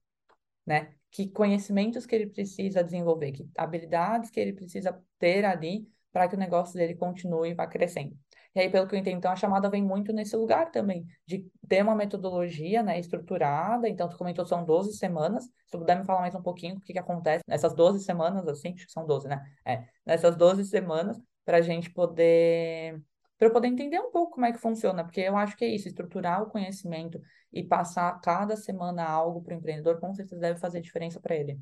Né? 0.66 0.94
Que 1.12 1.30
conhecimentos 1.30 2.06
que 2.06 2.16
ele 2.16 2.28
precisa 2.28 2.84
desenvolver, 2.84 3.32
que 3.32 3.48
habilidades 3.58 4.30
que 4.30 4.40
ele 4.40 4.54
precisa 4.54 5.00
ter 5.20 5.46
ali 5.46 5.88
para 6.12 6.28
que 6.28 6.36
o 6.36 6.40
negócio 6.40 6.76
dele 6.76 6.96
continue 6.96 7.50
e 7.52 7.54
vá 7.54 7.68
crescendo. 7.68 8.18
E 8.56 8.60
aí, 8.60 8.70
pelo 8.70 8.88
que 8.88 8.96
eu 8.96 9.00
entendo, 9.00 9.18
então, 9.18 9.32
a 9.32 9.36
chamada 9.36 9.70
vem 9.70 9.84
muito 9.84 10.12
nesse 10.12 10.36
lugar 10.36 10.72
também, 10.72 11.06
de 11.26 11.46
ter 11.68 11.84
uma 11.84 11.96
metodologia, 11.96 12.82
né, 12.82 13.00
estruturada. 13.00 13.88
Então, 13.88 14.10
tu 14.10 14.18
comentou 14.18 14.46
são 14.46 14.66
12 14.66 14.98
semanas. 14.98 15.44
Se 15.44 15.72
tu 15.72 15.80
puder 15.80 16.00
me 16.00 16.06
falar 16.06 16.22
mais 16.22 16.36
um 16.36 16.42
pouquinho 16.42 16.76
o 16.76 16.82
que, 16.82 16.94
que 16.94 17.00
acontece 17.00 17.44
nessas 17.48 17.76
12 17.76 18.04
semanas, 18.04 18.48
assim, 18.48 18.74
que 18.74 18.90
são 18.92 19.06
12, 19.06 19.28
né? 19.28 19.40
É, 19.66 19.86
nessas 20.06 20.36
12 20.36 20.66
semanas, 20.66 21.20
para 21.46 21.58
a 21.58 21.62
gente 21.62 21.90
poder 21.92 23.02
para 23.40 23.48
eu 23.48 23.54
poder 23.54 23.70
entender 23.70 23.98
um 24.00 24.12
pouco 24.12 24.34
como 24.34 24.46
é 24.46 24.52
que 24.52 24.60
funciona, 24.60 25.02
porque 25.02 25.22
eu 25.22 25.38
acho 25.38 25.56
que 25.56 25.64
é 25.64 25.70
isso, 25.70 25.88
estruturar 25.88 26.44
o 26.44 26.48
conhecimento 26.48 27.22
e 27.54 27.64
passar 27.64 28.20
cada 28.20 28.58
semana 28.58 29.06
algo 29.06 29.42
para 29.42 29.56
o 29.56 29.58
empreendedor, 29.58 29.98
com 29.98 30.14
certeza 30.14 30.42
deve 30.42 30.60
fazer 30.60 30.82
diferença 30.82 31.22
para 31.22 31.36
ele. 31.36 31.58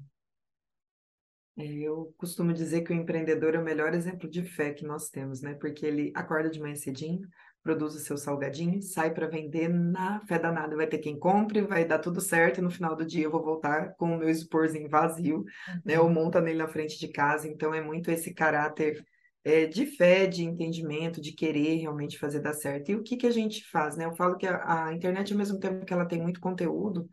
Eu 1.58 2.14
costumo 2.18 2.54
dizer 2.54 2.82
que 2.82 2.92
o 2.92 2.96
empreendedor 2.96 3.56
é 3.56 3.60
o 3.60 3.64
melhor 3.64 3.94
exemplo 3.96 4.30
de 4.30 4.44
fé 4.44 4.72
que 4.74 4.86
nós 4.86 5.10
temos, 5.10 5.42
né? 5.42 5.56
Porque 5.56 5.86
ele 5.86 6.12
acorda 6.14 6.50
de 6.50 6.60
manhã 6.60 6.76
cedinho, 6.76 7.28
produz 7.64 7.96
o 7.96 8.00
seu 8.00 8.16
salgadinho, 8.16 8.80
sai 8.82 9.12
para 9.12 9.28
vender 9.28 9.68
na 9.68 10.20
fé 10.28 10.38
danada. 10.38 10.76
Vai 10.76 10.86
ter 10.86 11.00
quem 11.00 11.18
compre, 11.18 11.62
vai 11.62 11.84
dar 11.84 11.98
tudo 11.98 12.22
certo, 12.22 12.60
e 12.60 12.62
no 12.62 12.70
final 12.70 12.96
do 12.96 13.04
dia 13.04 13.24
eu 13.24 13.32
vou 13.32 13.44
voltar 13.44 13.96
com 13.96 14.16
o 14.16 14.20
meu 14.20 14.30
esporzinho 14.30 14.88
vazio, 14.88 15.38
uhum. 15.38 15.82
né? 15.84 16.00
Ou 16.00 16.10
monta 16.10 16.40
nele 16.40 16.60
na 16.60 16.68
frente 16.68 17.00
de 17.00 17.08
casa. 17.08 17.48
Então 17.48 17.74
é 17.74 17.82
muito 17.82 18.12
esse 18.12 18.34
caráter 18.36 19.04
é, 19.44 19.66
de 19.66 19.88
fé, 19.88 20.28
de 20.28 20.44
entendimento, 20.44 21.20
de 21.20 21.32
querer 21.32 21.78
realmente 21.78 22.20
fazer 22.20 22.40
dar 22.40 22.54
certo. 22.54 22.92
E 22.92 22.96
o 22.96 23.02
que, 23.02 23.18
que 23.18 23.26
a 23.26 23.32
gente 23.32 23.64
faz, 23.72 23.98
né? 23.98 24.06
Eu 24.06 24.16
falo 24.16 24.38
que 24.38 24.46
a, 24.46 24.86
a 24.86 24.94
internet, 24.94 25.32
ao 25.32 25.40
mesmo 25.40 25.60
tempo 25.60 25.86
que 25.86 25.94
ela 25.94 26.06
tem 26.06 26.22
muito 26.22 26.40
conteúdo, 26.40 27.10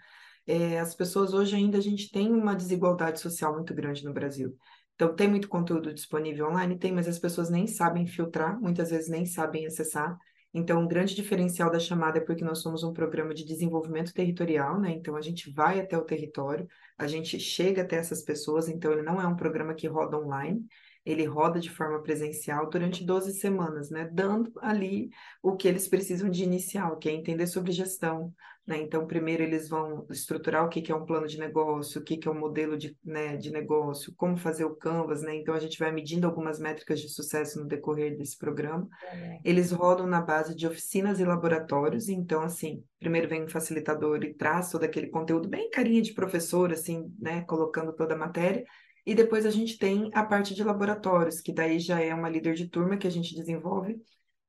é, 0.47 0.79
as 0.79 0.95
pessoas 0.95 1.33
hoje 1.33 1.57
ainda 1.57 1.79
a 1.79 1.81
gente 1.81 2.11
tem 2.11 2.33
uma 2.33 2.55
desigualdade 2.55 3.21
social 3.21 3.55
muito 3.55 3.75
grande 3.75 4.05
no 4.05 4.13
Brasil. 4.13 4.57
Então, 4.95 5.15
tem 5.15 5.29
muito 5.29 5.49
conteúdo 5.49 5.93
disponível 5.93 6.47
online? 6.49 6.79
Tem, 6.79 6.93
mas 6.93 7.09
as 7.09 7.19
pessoas 7.19 7.51
nem 7.51 7.67
sabem 7.67 8.07
filtrar, 8.07 8.61
muitas 8.61 8.91
vezes 8.91 9.09
nem 9.09 9.27
sabem 9.27 9.67
acessar. 9.67 10.17
Então, 10.53 10.81
um 10.81 10.87
grande 10.87 11.17
diferencial 11.17 11.69
da 11.69 11.81
chamada 11.81 12.19
é 12.19 12.21
porque 12.21 12.45
nós 12.45 12.61
somos 12.61 12.85
um 12.85 12.93
programa 12.93 13.35
de 13.35 13.45
desenvolvimento 13.45 14.15
territorial, 14.15 14.81
né? 14.81 14.93
Então, 14.93 15.17
a 15.17 15.21
gente 15.21 15.51
vai 15.53 15.81
até 15.81 15.99
o 15.99 16.05
território, 16.05 16.69
a 16.97 17.09
gente 17.09 17.41
chega 17.41 17.83
até 17.83 17.97
essas 17.97 18.23
pessoas, 18.23 18.69
então, 18.69 18.93
ele 18.93 19.03
não 19.03 19.21
é 19.21 19.27
um 19.27 19.35
programa 19.35 19.75
que 19.75 19.89
roda 19.89 20.17
online, 20.17 20.65
ele 21.05 21.25
roda 21.25 21.61
de 21.61 21.71
forma 21.71 22.03
presencial 22.03 22.69
durante 22.69 23.05
12 23.05 23.35
semanas, 23.35 23.91
né? 23.91 24.09
Dando 24.13 24.53
ali 24.61 25.11
o 25.43 25.57
que 25.57 25.69
eles 25.69 25.87
precisam 25.87 26.31
de 26.31 26.43
inicial, 26.43 26.97
que 26.97 27.09
é 27.09 27.13
entender 27.13 27.47
sobre 27.47 27.73
gestão, 27.73 28.33
né? 28.67 28.79
Então, 28.79 29.07
primeiro 29.07 29.43
eles 29.43 29.69
vão 29.69 30.07
estruturar 30.11 30.65
o 30.65 30.71
que, 30.71 30.81
que 30.81 30.91
é 30.91 30.95
um 30.95 31.05
plano 31.05 31.27
de 31.27 31.39
negócio, 31.39 32.01
o 32.01 32.05
que, 32.05 32.17
que 32.17 32.27
é 32.27 32.31
um 32.31 32.39
modelo 32.39 32.79
de, 32.79 32.97
né, 33.05 33.37
de 33.37 33.51
negócio, 33.51 34.15
como 34.17 34.39
fazer 34.39 34.65
o 34.65 34.75
Canvas, 34.75 35.21
né? 35.21 35.37
Então, 35.37 35.55
a 35.55 35.59
gente 35.61 35.79
vai 35.79 35.93
medindo 35.93 36.27
algumas 36.27 36.59
métricas 36.59 36.99
de 37.01 37.11
sucesso 37.11 37.61
no 37.61 37.67
decorrer 37.67 38.17
desse 38.17 38.39
programa. 38.39 38.89
É. 39.13 39.39
Eles 39.45 39.71
rodam 39.71 40.07
na 40.07 40.23
base 40.23 40.55
de 40.55 40.67
oficinas 40.67 41.21
e 41.21 41.25
laboratórios, 41.25 42.09
então, 42.09 42.41
assim, 42.41 42.83
primeiro 42.99 43.29
vem 43.29 43.45
um 43.45 43.49
facilitador 43.49 44.25
e 44.25 44.33
traz 44.33 44.71
todo 44.71 44.85
aquele 44.85 45.09
conteúdo 45.09 45.47
bem 45.47 45.69
carinha 45.69 46.01
de 46.01 46.15
professor, 46.15 46.73
assim, 46.73 47.15
né, 47.19 47.43
colocando 47.43 47.93
toda 47.93 48.15
a 48.15 48.19
matéria, 48.19 48.65
e 49.07 49.15
depois 49.15 49.47
a 49.47 49.51
gente 49.51 49.79
tem 49.79 50.11
a 50.15 50.25
parte 50.25 50.55
de 50.55 50.65
laboratórios, 50.65 51.41
que 51.41 51.53
daí 51.53 51.79
já 51.79 52.01
é 52.01 52.15
uma 52.15 52.29
líder 52.29 52.55
de 52.55 52.69
turma 52.69 52.97
que 52.97 53.07
a 53.07 53.11
gente 53.11 53.35
desenvolve, 53.35 54.01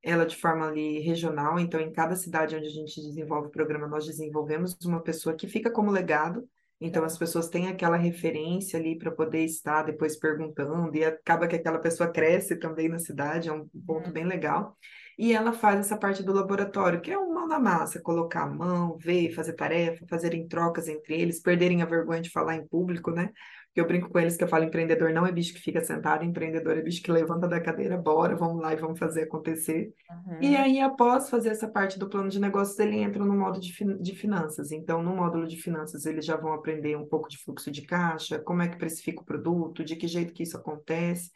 ela 0.02 0.24
de 0.24 0.36
forma 0.36 0.68
ali 0.68 1.00
regional, 1.00 1.58
então 1.58 1.80
em 1.80 1.92
cada 1.92 2.14
cidade 2.16 2.54
onde 2.56 2.66
a 2.66 2.70
gente 2.70 3.00
desenvolve 3.00 3.48
o 3.48 3.50
programa, 3.50 3.88
nós 3.88 4.06
desenvolvemos 4.06 4.76
uma 4.84 5.02
pessoa 5.02 5.34
que 5.36 5.48
fica 5.48 5.70
como 5.70 5.90
legado, 5.90 6.48
então 6.80 7.04
as 7.04 7.18
pessoas 7.18 7.48
têm 7.48 7.68
aquela 7.68 7.96
referência 7.96 8.78
ali 8.78 8.98
para 8.98 9.10
poder 9.10 9.44
estar 9.44 9.82
depois 9.82 10.16
perguntando, 10.16 10.94
e 10.96 11.04
acaba 11.04 11.48
que 11.48 11.56
aquela 11.56 11.78
pessoa 11.78 12.10
cresce 12.10 12.56
também 12.56 12.88
na 12.88 12.98
cidade, 12.98 13.48
é 13.48 13.52
um 13.52 13.66
ponto 13.86 14.10
bem 14.12 14.24
legal. 14.24 14.76
e 15.18 15.32
ela 15.32 15.52
faz 15.52 15.80
essa 15.80 15.96
parte 15.96 16.22
do 16.22 16.32
laboratório, 16.32 17.00
que 17.00 17.10
é 17.10 17.18
um 17.18 17.32
mão 17.32 17.46
na 17.48 17.58
massa, 17.58 18.00
colocar 18.00 18.42
a 18.42 18.46
mão, 18.46 18.98
ver, 18.98 19.32
fazer 19.32 19.54
tarefa, 19.54 20.06
fazerem 20.08 20.46
trocas 20.46 20.88
entre 20.88 21.14
eles, 21.20 21.40
perderem 21.40 21.82
a 21.82 21.86
vergonha 21.86 22.20
de 22.20 22.30
falar 22.30 22.56
em 22.56 22.66
público, 22.66 23.10
né? 23.10 23.32
Eu 23.80 23.86
brinco 23.86 24.08
com 24.08 24.18
eles 24.18 24.36
que 24.36 24.44
eu 24.44 24.48
falo, 24.48 24.64
empreendedor 24.64 25.12
não 25.12 25.26
é 25.26 25.32
bicho 25.32 25.52
que 25.52 25.60
fica 25.60 25.80
sentado, 25.82 26.24
empreendedor 26.24 26.78
é 26.78 26.82
bicho 26.82 27.02
que 27.02 27.12
levanta 27.12 27.46
da 27.46 27.60
cadeira, 27.60 27.96
bora, 27.96 28.34
vamos 28.34 28.62
lá 28.62 28.72
e 28.72 28.76
vamos 28.76 28.98
fazer 28.98 29.22
acontecer. 29.22 29.92
Uhum. 30.10 30.38
E 30.40 30.56
aí, 30.56 30.80
após 30.80 31.28
fazer 31.28 31.50
essa 31.50 31.68
parte 31.68 31.98
do 31.98 32.08
plano 32.08 32.28
de 32.28 32.40
negócios, 32.40 32.78
ele 32.78 32.96
entra 32.96 33.24
no 33.24 33.34
modo 33.34 33.60
de, 33.60 33.72
de 34.00 34.14
finanças. 34.14 34.72
Então, 34.72 35.02
no 35.02 35.14
módulo 35.14 35.46
de 35.46 35.56
finanças, 35.56 36.06
eles 36.06 36.24
já 36.24 36.36
vão 36.36 36.52
aprender 36.52 36.96
um 36.96 37.06
pouco 37.06 37.28
de 37.28 37.38
fluxo 37.38 37.70
de 37.70 37.82
caixa, 37.82 38.38
como 38.38 38.62
é 38.62 38.68
que 38.68 38.76
precifica 38.76 39.20
o 39.20 39.24
produto, 39.24 39.84
de 39.84 39.96
que 39.96 40.06
jeito 40.06 40.32
que 40.32 40.42
isso 40.42 40.56
acontece 40.56 41.30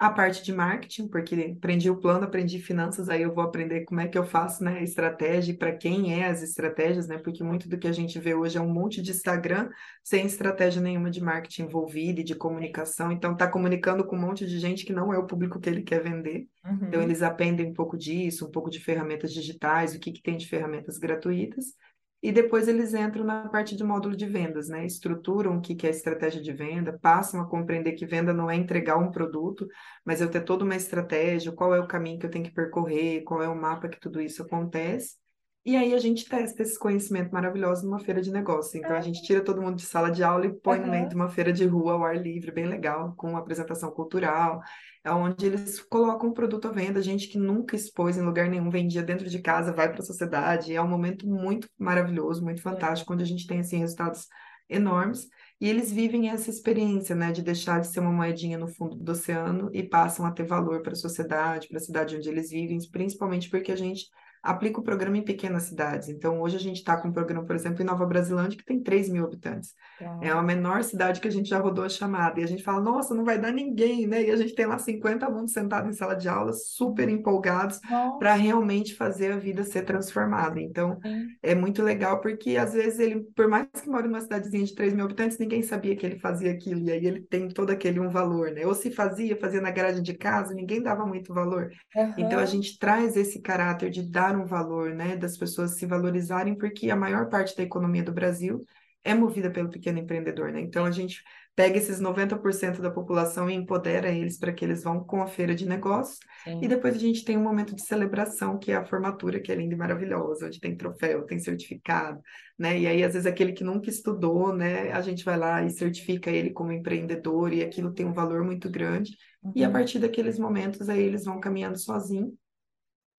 a 0.00 0.08
parte 0.08 0.42
de 0.42 0.50
marketing, 0.50 1.08
porque 1.08 1.54
aprendi 1.58 1.90
o 1.90 1.96
plano, 2.00 2.24
aprendi 2.24 2.58
finanças, 2.58 3.10
aí 3.10 3.20
eu 3.20 3.34
vou 3.34 3.44
aprender 3.44 3.84
como 3.84 4.00
é 4.00 4.08
que 4.08 4.16
eu 4.16 4.24
faço, 4.24 4.64
né, 4.64 4.82
estratégia, 4.82 5.54
para 5.54 5.76
quem 5.76 6.18
é 6.18 6.26
as 6.26 6.42
estratégias, 6.42 7.06
né, 7.06 7.18
porque 7.18 7.44
muito 7.44 7.68
do 7.68 7.76
que 7.76 7.86
a 7.86 7.92
gente 7.92 8.18
vê 8.18 8.34
hoje 8.34 8.56
é 8.56 8.62
um 8.62 8.72
monte 8.72 9.02
de 9.02 9.10
Instagram 9.10 9.68
sem 10.02 10.24
estratégia 10.24 10.80
nenhuma 10.80 11.10
de 11.10 11.22
marketing 11.22 11.64
envolvida 11.64 12.22
e 12.22 12.24
de 12.24 12.34
comunicação, 12.34 13.12
então 13.12 13.36
tá 13.36 13.46
comunicando 13.46 14.02
com 14.02 14.16
um 14.16 14.20
monte 14.20 14.46
de 14.46 14.58
gente 14.58 14.86
que 14.86 14.92
não 14.94 15.12
é 15.12 15.18
o 15.18 15.26
público 15.26 15.60
que 15.60 15.68
ele 15.68 15.82
quer 15.82 16.02
vender, 16.02 16.48
então, 16.60 16.72
uhum. 16.72 16.78
então 16.88 17.02
eles 17.02 17.20
aprendem 17.20 17.66
um 17.66 17.74
pouco 17.74 17.98
disso, 17.98 18.46
um 18.46 18.50
pouco 18.50 18.70
de 18.70 18.80
ferramentas 18.80 19.34
digitais, 19.34 19.94
o 19.94 20.00
que 20.00 20.12
que 20.12 20.22
tem 20.22 20.38
de 20.38 20.48
ferramentas 20.48 20.96
gratuitas, 20.96 21.74
e 22.22 22.30
depois 22.32 22.68
eles 22.68 22.92
entram 22.94 23.24
na 23.24 23.48
parte 23.48 23.74
de 23.74 23.82
módulo 23.82 24.14
de 24.16 24.26
vendas, 24.26 24.68
né? 24.68 24.84
Estruturam 24.84 25.56
o 25.56 25.60
que 25.60 25.86
é 25.86 25.90
estratégia 25.90 26.42
de 26.42 26.52
venda, 26.52 26.98
passam 27.00 27.40
a 27.40 27.48
compreender 27.48 27.92
que 27.92 28.06
venda 28.06 28.32
não 28.32 28.50
é 28.50 28.56
entregar 28.56 28.98
um 28.98 29.10
produto, 29.10 29.66
mas 30.04 30.20
eu 30.20 30.30
ter 30.30 30.42
toda 30.42 30.64
uma 30.64 30.76
estratégia, 30.76 31.52
qual 31.52 31.74
é 31.74 31.80
o 31.80 31.86
caminho 31.86 32.18
que 32.18 32.26
eu 32.26 32.30
tenho 32.30 32.44
que 32.44 32.52
percorrer, 32.52 33.22
qual 33.24 33.42
é 33.42 33.48
o 33.48 33.56
mapa 33.56 33.88
que 33.88 33.98
tudo 34.00 34.20
isso 34.20 34.42
acontece. 34.42 35.16
E 35.64 35.76
aí 35.76 35.92
a 35.92 35.98
gente 35.98 36.26
testa 36.26 36.62
esse 36.62 36.78
conhecimento 36.78 37.30
maravilhoso 37.30 37.84
numa 37.84 37.98
feira 37.98 38.22
de 38.22 38.32
negócio. 38.32 38.78
Então 38.78 38.96
a 38.96 39.00
gente 39.00 39.22
tira 39.22 39.42
todo 39.42 39.60
mundo 39.60 39.76
de 39.76 39.82
sala 39.84 40.10
de 40.10 40.22
aula 40.22 40.46
e 40.46 40.52
põe 40.52 40.78
uhum. 40.78 40.86
no 40.86 40.90
meio 40.90 41.08
de 41.08 41.14
uma 41.14 41.28
feira 41.28 41.52
de 41.52 41.66
rua 41.66 41.92
ao 41.92 42.04
ar 42.04 42.16
livre, 42.16 42.50
bem 42.50 42.66
legal, 42.66 43.14
com 43.14 43.28
uma 43.30 43.40
apresentação 43.40 43.90
cultural, 43.90 44.62
é 45.04 45.10
onde 45.10 45.44
eles 45.44 45.80
colocam 45.80 46.30
o 46.30 46.32
produto 46.32 46.68
à 46.68 46.72
venda, 46.72 47.02
gente 47.02 47.28
que 47.28 47.38
nunca 47.38 47.76
expôs 47.76 48.16
em 48.16 48.22
lugar 48.22 48.48
nenhum, 48.48 48.70
vendia 48.70 49.02
dentro 49.02 49.28
de 49.28 49.38
casa, 49.40 49.72
vai 49.72 49.90
para 49.90 50.00
a 50.00 50.04
sociedade. 50.04 50.74
É 50.74 50.80
um 50.80 50.88
momento 50.88 51.26
muito 51.26 51.68
maravilhoso, 51.78 52.42
muito 52.42 52.62
fantástico, 52.62 53.12
onde 53.12 53.22
a 53.22 53.26
gente 53.26 53.46
tem 53.46 53.60
assim 53.60 53.78
resultados 53.78 54.26
enormes. 54.66 55.26
E 55.60 55.68
eles 55.68 55.92
vivem 55.92 56.30
essa 56.30 56.48
experiência, 56.48 57.14
né, 57.14 57.32
de 57.32 57.42
deixar 57.42 57.80
de 57.80 57.88
ser 57.88 58.00
uma 58.00 58.12
moedinha 58.12 58.56
no 58.56 58.68
fundo 58.68 58.96
do 58.96 59.12
oceano 59.12 59.68
e 59.74 59.82
passam 59.82 60.24
a 60.24 60.30
ter 60.30 60.44
valor 60.44 60.80
para 60.82 60.92
a 60.92 60.96
sociedade, 60.96 61.68
para 61.68 61.76
a 61.76 61.82
cidade 61.82 62.16
onde 62.16 62.28
eles 62.30 62.50
vivem, 62.50 62.78
principalmente 62.90 63.50
porque 63.50 63.72
a 63.72 63.76
gente 63.76 64.06
aplica 64.42 64.80
o 64.80 64.82
programa 64.82 65.18
em 65.18 65.22
pequenas 65.22 65.64
cidades. 65.64 66.08
Então, 66.08 66.40
hoje 66.40 66.56
a 66.56 66.60
gente 66.60 66.76
está 66.76 66.96
com 66.96 67.08
um 67.08 67.12
programa, 67.12 67.44
por 67.44 67.54
exemplo, 67.54 67.82
em 67.82 67.86
Nova 67.86 68.06
Brasilândia, 68.06 68.56
que 68.56 68.64
tem 68.64 68.82
3 68.82 69.08
mil 69.10 69.24
habitantes. 69.24 69.74
É. 70.00 70.28
é 70.28 70.30
a 70.30 70.42
menor 70.42 70.82
cidade 70.82 71.20
que 71.20 71.28
a 71.28 71.30
gente 71.30 71.48
já 71.48 71.58
rodou 71.58 71.84
a 71.84 71.88
chamada. 71.88 72.40
E 72.40 72.44
a 72.44 72.46
gente 72.46 72.62
fala, 72.62 72.80
nossa, 72.80 73.14
não 73.14 73.24
vai 73.24 73.38
dar 73.38 73.52
ninguém, 73.52 74.06
né? 74.06 74.22
E 74.22 74.30
a 74.30 74.36
gente 74.36 74.54
tem 74.54 74.66
lá 74.66 74.78
50 74.78 75.26
alunos 75.26 75.52
sentados 75.52 75.90
em 75.90 75.92
sala 75.92 76.14
de 76.14 76.28
aula, 76.28 76.52
super 76.52 77.08
empolgados 77.08 77.80
para 78.18 78.34
realmente 78.34 78.94
fazer 78.94 79.32
a 79.32 79.36
vida 79.36 79.62
ser 79.62 79.82
transformada. 79.82 80.60
Então, 80.60 80.98
Sim. 81.02 81.26
é 81.42 81.54
muito 81.54 81.82
legal, 81.82 82.20
porque 82.20 82.56
às 82.56 82.72
vezes 82.72 82.98
ele, 82.98 83.20
por 83.36 83.48
mais 83.48 83.66
que 83.80 83.88
mora 83.88 84.06
numa 84.06 84.20
cidadezinha 84.20 84.64
de 84.64 84.74
3 84.74 84.94
mil 84.94 85.04
habitantes, 85.04 85.38
ninguém 85.38 85.62
sabia 85.62 85.94
que 85.94 86.06
ele 86.06 86.18
fazia 86.18 86.50
aquilo. 86.50 86.80
E 86.80 86.90
aí 86.90 87.04
ele 87.04 87.20
tem 87.20 87.48
todo 87.48 87.70
aquele 87.70 88.00
um 88.00 88.08
valor, 88.08 88.50
né? 88.52 88.66
Ou 88.66 88.74
se 88.74 88.90
fazia, 88.90 89.36
fazia 89.36 89.60
na 89.60 89.70
garagem 89.70 90.02
de 90.02 90.14
casa, 90.14 90.54
ninguém 90.54 90.82
dava 90.82 91.04
muito 91.04 91.34
valor. 91.34 91.70
Uhum. 91.94 92.14
Então, 92.16 92.38
a 92.38 92.46
gente 92.46 92.78
traz 92.78 93.16
esse 93.16 93.40
caráter 93.40 93.90
de 93.90 94.02
dar 94.02 94.29
um 94.36 94.46
valor, 94.46 94.94
né, 94.94 95.16
das 95.16 95.36
pessoas 95.36 95.72
se 95.72 95.86
valorizarem, 95.86 96.56
porque 96.56 96.90
a 96.90 96.96
maior 96.96 97.28
parte 97.28 97.56
da 97.56 97.62
economia 97.62 98.02
do 98.02 98.12
Brasil 98.12 98.60
é 99.04 99.14
movida 99.14 99.50
pelo 99.50 99.70
pequeno 99.70 99.98
empreendedor, 99.98 100.52
né? 100.52 100.60
Então 100.60 100.84
a 100.84 100.90
gente 100.90 101.22
pega 101.56 101.76
esses 101.76 102.00
90% 102.00 102.80
da 102.80 102.90
população 102.90 103.50
e 103.50 103.54
empodera 103.54 104.10
eles 104.10 104.38
para 104.38 104.52
que 104.52 104.64
eles 104.64 104.82
vão 104.82 105.02
com 105.02 105.22
a 105.22 105.26
feira 105.26 105.54
de 105.54 105.66
negócios. 105.66 106.18
Sim. 106.44 106.60
E 106.62 106.68
depois 106.68 106.94
a 106.94 106.98
gente 106.98 107.24
tem 107.24 107.36
um 107.36 107.42
momento 107.42 107.74
de 107.74 107.82
celebração, 107.82 108.58
que 108.58 108.72
é 108.72 108.76
a 108.76 108.84
formatura, 108.84 109.40
que 109.40 109.50
é 109.50 109.54
linda 109.54 109.74
e 109.74 109.78
maravilhosa, 109.78 110.46
onde 110.46 110.60
tem 110.60 110.76
troféu, 110.76 111.26
tem 111.26 111.38
certificado, 111.38 112.20
né? 112.58 112.78
E 112.78 112.86
aí, 112.86 113.02
às 113.02 113.12
vezes, 113.12 113.26
aquele 113.26 113.52
que 113.52 113.64
nunca 113.64 113.90
estudou, 113.90 114.54
né? 114.54 114.92
A 114.92 115.02
gente 115.02 115.24
vai 115.24 115.36
lá 115.36 115.62
e 115.62 115.70
certifica 115.70 116.30
ele 116.30 116.50
como 116.50 116.72
empreendedor, 116.72 117.52
e 117.52 117.62
aquilo 117.62 117.92
tem 117.92 118.06
um 118.06 118.12
valor 118.12 118.44
muito 118.44 118.70
grande. 118.70 119.16
Uhum. 119.42 119.52
E 119.54 119.64
a 119.64 119.66
uhum. 119.66 119.72
partir 119.72 119.98
daqueles 119.98 120.38
momentos, 120.38 120.88
aí 120.88 121.02
eles 121.02 121.24
vão 121.24 121.40
caminhando 121.40 121.78
sozinhos 121.78 122.32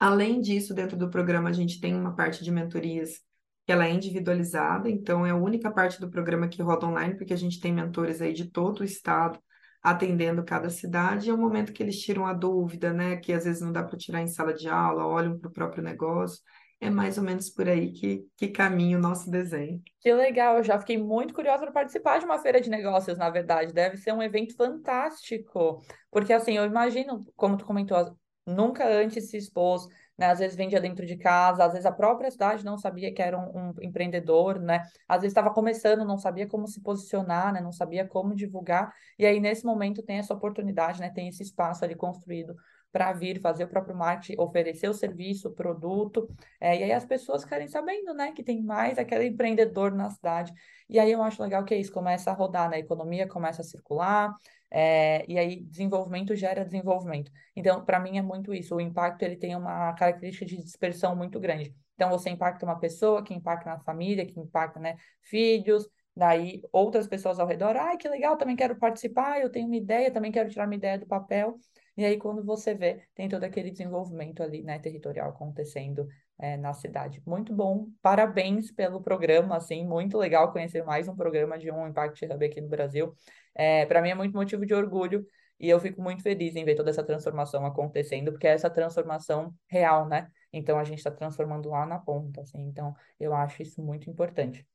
Além 0.02 0.42
disso, 0.42 0.74
dentro 0.74 0.98
do 0.98 1.12
programa, 1.12 1.50
a 1.50 1.54
gente 1.54 1.80
tem 1.80 1.94
uma 1.94 2.16
parte 2.16 2.44
de 2.44 2.50
mentorias 2.50 3.20
que 3.68 3.72
ela 3.72 3.86
é 3.86 3.92
individualizada, 3.92 4.90
então 4.90 5.24
é 5.24 5.30
a 5.30 5.36
única 5.36 5.70
parte 5.70 6.02
do 6.02 6.10
programa 6.10 6.48
que 6.48 6.60
roda 6.60 6.88
online, 6.88 7.16
porque 7.16 7.36
a 7.36 7.38
gente 7.38 7.60
tem 7.60 7.72
mentores 7.72 8.20
aí 8.20 8.34
de 8.34 8.50
todo 8.50 8.80
o 8.80 8.84
estado 8.84 9.40
atendendo 9.80 10.44
cada 10.44 10.72
cidade, 10.72 11.30
é 11.30 11.34
o 11.34 11.38
momento 11.38 11.72
que 11.72 11.84
eles 11.84 12.00
tiram 12.00 12.26
a 12.26 12.34
dúvida, 12.34 12.92
né, 12.92 13.18
que 13.18 13.32
às 13.32 13.44
vezes 13.44 13.62
não 13.62 13.72
dá 13.72 13.84
para 13.84 13.96
tirar 13.96 14.24
em 14.24 14.28
sala 14.28 14.56
de 14.56 14.68
aula, 14.68 15.06
olham 15.06 15.38
para 15.38 15.50
o 15.50 15.54
próprio 15.54 15.84
negócio, 15.84 16.42
é 16.80 16.90
mais 16.90 17.20
ou 17.20 17.24
menos 17.24 17.52
por 17.52 17.70
aí 17.70 17.92
que, 17.92 18.26
que 18.36 18.48
caminha 18.48 18.98
o 18.98 19.02
nosso 19.02 19.30
desenho. 19.30 19.80
Que 20.00 20.12
legal, 20.12 20.58
eu 20.58 20.64
já 20.64 20.80
fiquei 20.80 20.98
muito 20.98 21.32
curiosa 21.32 21.62
para 21.62 21.72
participar 21.72 22.18
de 22.18 22.26
uma 22.26 22.40
feira 22.40 22.60
de 22.60 22.72
negócios, 22.72 23.20
na 23.20 23.30
verdade, 23.30 23.72
deve 23.72 23.98
ser 23.98 24.14
um 24.14 24.24
evento 24.24 24.56
fantástico, 24.56 25.80
porque 26.10 26.34
assim, 26.34 26.58
eu 26.58 26.66
imagino, 26.66 27.20
como 27.36 27.56
tu 27.56 27.66
comentou, 27.66 28.18
nunca 28.46 28.88
antes 28.88 29.30
se 29.30 29.38
expôs, 29.38 29.88
né? 30.18 30.28
Às 30.28 30.40
vezes 30.40 30.56
vendia 30.56 30.80
dentro 30.80 31.06
de 31.06 31.18
casa, 31.18 31.66
às 31.66 31.74
vezes 31.74 31.86
a 31.86 31.92
própria 31.92 32.30
cidade 32.30 32.64
não 32.64 32.78
sabia 32.78 33.14
que 33.14 33.22
era 33.22 33.38
um, 33.38 33.70
um 33.70 33.74
empreendedor, 33.82 34.60
né? 34.60 34.84
Às 35.08 35.22
vezes 35.22 35.32
estava 35.32 35.54
começando, 35.54 36.06
não 36.06 36.18
sabia 36.18 36.48
como 36.48 36.68
se 36.68 36.82
posicionar, 36.82 37.54
né? 37.54 37.62
Não 37.62 37.72
sabia 37.72 38.08
como 38.08 38.36
divulgar. 38.36 38.94
E 39.18 39.26
aí, 39.26 39.40
nesse 39.40 39.66
momento, 39.66 40.04
tem 40.04 40.18
essa 40.18 40.34
oportunidade, 40.34 41.00
né? 41.00 41.10
Tem 41.10 41.28
esse 41.28 41.44
espaço 41.44 41.84
ali 41.84 41.96
construído 41.96 42.56
para 42.92 43.14
vir 43.14 43.40
fazer 43.40 43.64
o 43.64 43.68
próprio 43.68 43.96
marketing, 43.96 44.40
oferecer 44.40 44.90
o 44.90 44.94
serviço, 44.94 45.48
o 45.48 45.54
produto, 45.54 46.28
é, 46.60 46.78
e 46.78 46.84
aí 46.84 46.92
as 46.92 47.06
pessoas 47.06 47.46
querem 47.46 47.68
sabendo, 47.68 48.14
né, 48.14 48.34
que 48.34 48.44
tem 48.44 48.62
mais 48.62 48.98
aquele 48.98 49.28
empreendedor 49.28 49.92
na 49.94 50.10
cidade, 50.10 50.54
e 50.90 51.00
aí 51.00 51.12
eu 51.12 51.24
acho 51.24 51.42
legal 51.42 51.64
que 51.64 51.74
é 51.74 51.80
isso, 51.80 51.92
começa 51.92 52.32
a 52.32 52.34
rodar, 52.34 52.70
né, 52.70 52.78
a 52.78 52.80
economia 52.80 53.28
começa 53.28 53.62
a 53.62 53.66
circular, 53.66 54.36
é, 54.72 55.26
e 55.30 55.38
aí 55.38 55.62
desenvolvimento 55.64 56.36
gera 56.36 56.64
desenvolvimento. 56.64 57.32
Então, 57.56 57.84
para 57.84 58.00
mim 58.00 58.18
é 58.18 58.22
muito 58.22 58.54
isso. 58.54 58.76
O 58.76 58.82
impacto 58.82 59.24
ele 59.24 59.36
tem 59.36 59.56
uma 59.56 59.94
característica 59.94 60.46
de 60.46 60.58
dispersão 60.64 61.16
muito 61.16 61.40
grande. 61.40 61.76
Então, 61.96 62.10
você 62.10 62.30
impacta 62.30 62.66
uma 62.66 62.80
pessoa, 62.80 63.24
que 63.24 63.34
impacta 63.34 63.70
na 63.70 63.80
família, 63.80 64.26
que 64.26 64.40
impacta, 64.40 64.80
né, 64.80 64.96
filhos, 65.22 65.88
daí 66.16 66.62
outras 66.72 67.08
pessoas 67.08 67.40
ao 67.40 67.48
redor. 67.48 67.76
Ai, 67.76 67.98
que 67.98 68.08
legal, 68.08 68.38
também 68.38 68.56
quero 68.56 68.76
participar, 68.78 69.42
eu 69.42 69.52
tenho 69.52 69.68
uma 69.68 69.76
ideia, 69.76 70.12
também 70.12 70.32
quero 70.32 70.50
tirar 70.50 70.66
uma 70.66 70.76
ideia 70.76 70.98
do 70.98 71.06
papel. 71.06 71.60
E 71.98 72.06
aí, 72.06 72.18
quando 72.18 72.44
você 72.44 72.74
vê, 72.74 73.04
tem 73.14 73.28
todo 73.28 73.44
aquele 73.44 73.70
desenvolvimento 73.70 74.42
ali, 74.42 74.64
né, 74.64 74.80
territorial 74.80 75.30
acontecendo 75.30 76.08
é, 76.42 76.58
na 76.58 76.74
cidade. 76.74 77.22
Muito 77.26 77.54
bom, 77.54 77.88
parabéns 78.02 78.72
pelo 78.72 79.00
programa, 79.00 79.56
assim, 79.56 79.86
muito 79.86 80.18
legal 80.18 80.52
conhecer 80.52 80.84
mais 80.84 81.08
um 81.08 81.16
programa 81.16 81.58
de 81.58 81.72
um 81.72 81.88
Impact 81.88 82.26
Hub 82.26 82.44
aqui 82.44 82.60
no 82.60 82.68
Brasil. 82.68 83.14
É, 83.54 83.86
para 83.86 84.02
mim 84.02 84.10
é 84.10 84.16
muito 84.16 84.34
motivo 84.34 84.66
de 84.66 84.74
orgulho 84.74 85.24
e 85.60 85.70
eu 85.70 85.80
fico 85.80 86.02
muito 86.02 86.24
feliz 86.24 86.56
em 86.56 86.66
ver 86.66 86.74
toda 86.74 86.90
essa 86.90 87.04
transformação 87.04 87.64
acontecendo, 87.64 88.32
porque 88.32 88.48
é 88.48 88.52
essa 88.54 88.72
transformação 88.72 89.54
real, 89.68 90.08
né? 90.08 90.30
Então 90.52 90.80
a 90.80 90.84
gente 90.84 90.98
está 90.98 91.12
transformando 91.12 91.70
lá 91.70 91.86
na 91.86 92.00
ponta, 92.00 92.42
assim. 92.42 92.60
Então 92.60 92.96
eu 93.20 93.36
acho 93.36 93.62
isso 93.62 93.80
muito 93.80 94.10
importante. 94.10 94.66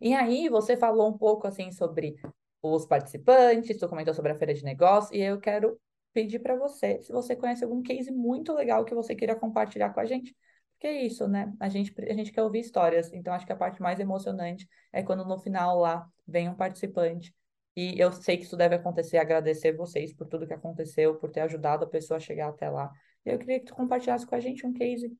E 0.00 0.14
aí 0.14 0.48
você 0.48 0.76
falou 0.76 1.08
um 1.08 1.18
pouco 1.18 1.48
assim 1.48 1.72
sobre 1.72 2.14
os 2.62 2.86
participantes, 2.86 3.76
tu 3.76 3.88
comentou 3.88 4.14
sobre 4.14 4.30
a 4.30 4.38
feira 4.38 4.54
de 4.54 4.62
negócios 4.62 5.10
e 5.10 5.20
eu 5.20 5.40
quero 5.40 5.80
pedir 6.12 6.38
para 6.38 6.54
você 6.56 7.02
se 7.02 7.12
você 7.12 7.34
conhece 7.34 7.64
algum 7.64 7.82
case 7.82 8.12
muito 8.12 8.52
legal 8.52 8.84
que 8.84 8.94
você 8.94 9.16
queira 9.16 9.34
compartilhar 9.34 9.90
com 9.90 9.98
a 9.98 10.04
gente. 10.04 10.36
Porque 10.78 10.86
é 10.86 11.04
isso, 11.04 11.26
né? 11.26 11.52
A 11.58 11.68
gente, 11.68 11.92
a 12.00 12.14
gente 12.14 12.30
quer 12.30 12.42
ouvir 12.42 12.60
histórias. 12.60 13.12
Então, 13.12 13.34
acho 13.34 13.44
que 13.44 13.52
a 13.52 13.56
parte 13.56 13.82
mais 13.82 13.98
emocionante 13.98 14.68
é 14.92 15.02
quando 15.02 15.24
no 15.24 15.36
final 15.36 15.80
lá 15.80 16.06
vem 16.26 16.48
um 16.48 16.54
participante 16.54 17.34
e 17.76 17.94
eu 17.96 18.12
sei 18.12 18.36
que 18.36 18.44
isso 18.44 18.56
deve 18.56 18.74
acontecer, 18.74 19.18
agradecer 19.18 19.76
vocês 19.76 20.12
por 20.12 20.26
tudo 20.26 20.46
que 20.48 20.52
aconteceu, 20.52 21.14
por 21.14 21.30
ter 21.30 21.42
ajudado 21.42 21.84
a 21.84 21.88
pessoa 21.88 22.16
a 22.16 22.20
chegar 22.20 22.48
até 22.48 22.68
lá. 22.68 22.90
E 23.24 23.30
eu 23.30 23.38
queria 23.38 23.60
que 23.60 23.66
tu 23.66 23.74
compartilhasse 23.74 24.26
com 24.26 24.34
a 24.34 24.40
gente 24.40 24.66
um 24.66 24.72
case. 24.72 25.12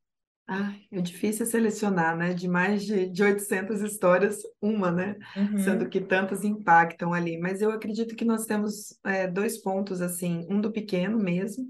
Ah, 0.45 0.75
é 0.91 1.01
difícil 1.01 1.45
selecionar, 1.45 2.17
né? 2.17 2.35
De 2.35 2.49
mais 2.49 2.85
de, 2.85 3.09
de 3.11 3.23
800 3.23 3.81
histórias, 3.81 4.39
uma, 4.61 4.91
né? 4.91 5.17
Uhum. 5.37 5.59
Sendo 5.59 5.89
que 5.89 6.01
tantas 6.01 6.43
impactam 6.43 7.13
ali. 7.13 7.39
Mas 7.39 7.61
eu 7.61 7.71
acredito 7.71 8.17
que 8.17 8.25
nós 8.25 8.47
temos 8.47 8.99
é, 9.05 9.27
dois 9.29 9.59
pontos, 9.59 10.01
assim, 10.01 10.47
um 10.49 10.61
do 10.61 10.73
pequeno 10.73 11.19
mesmo, 11.19 11.65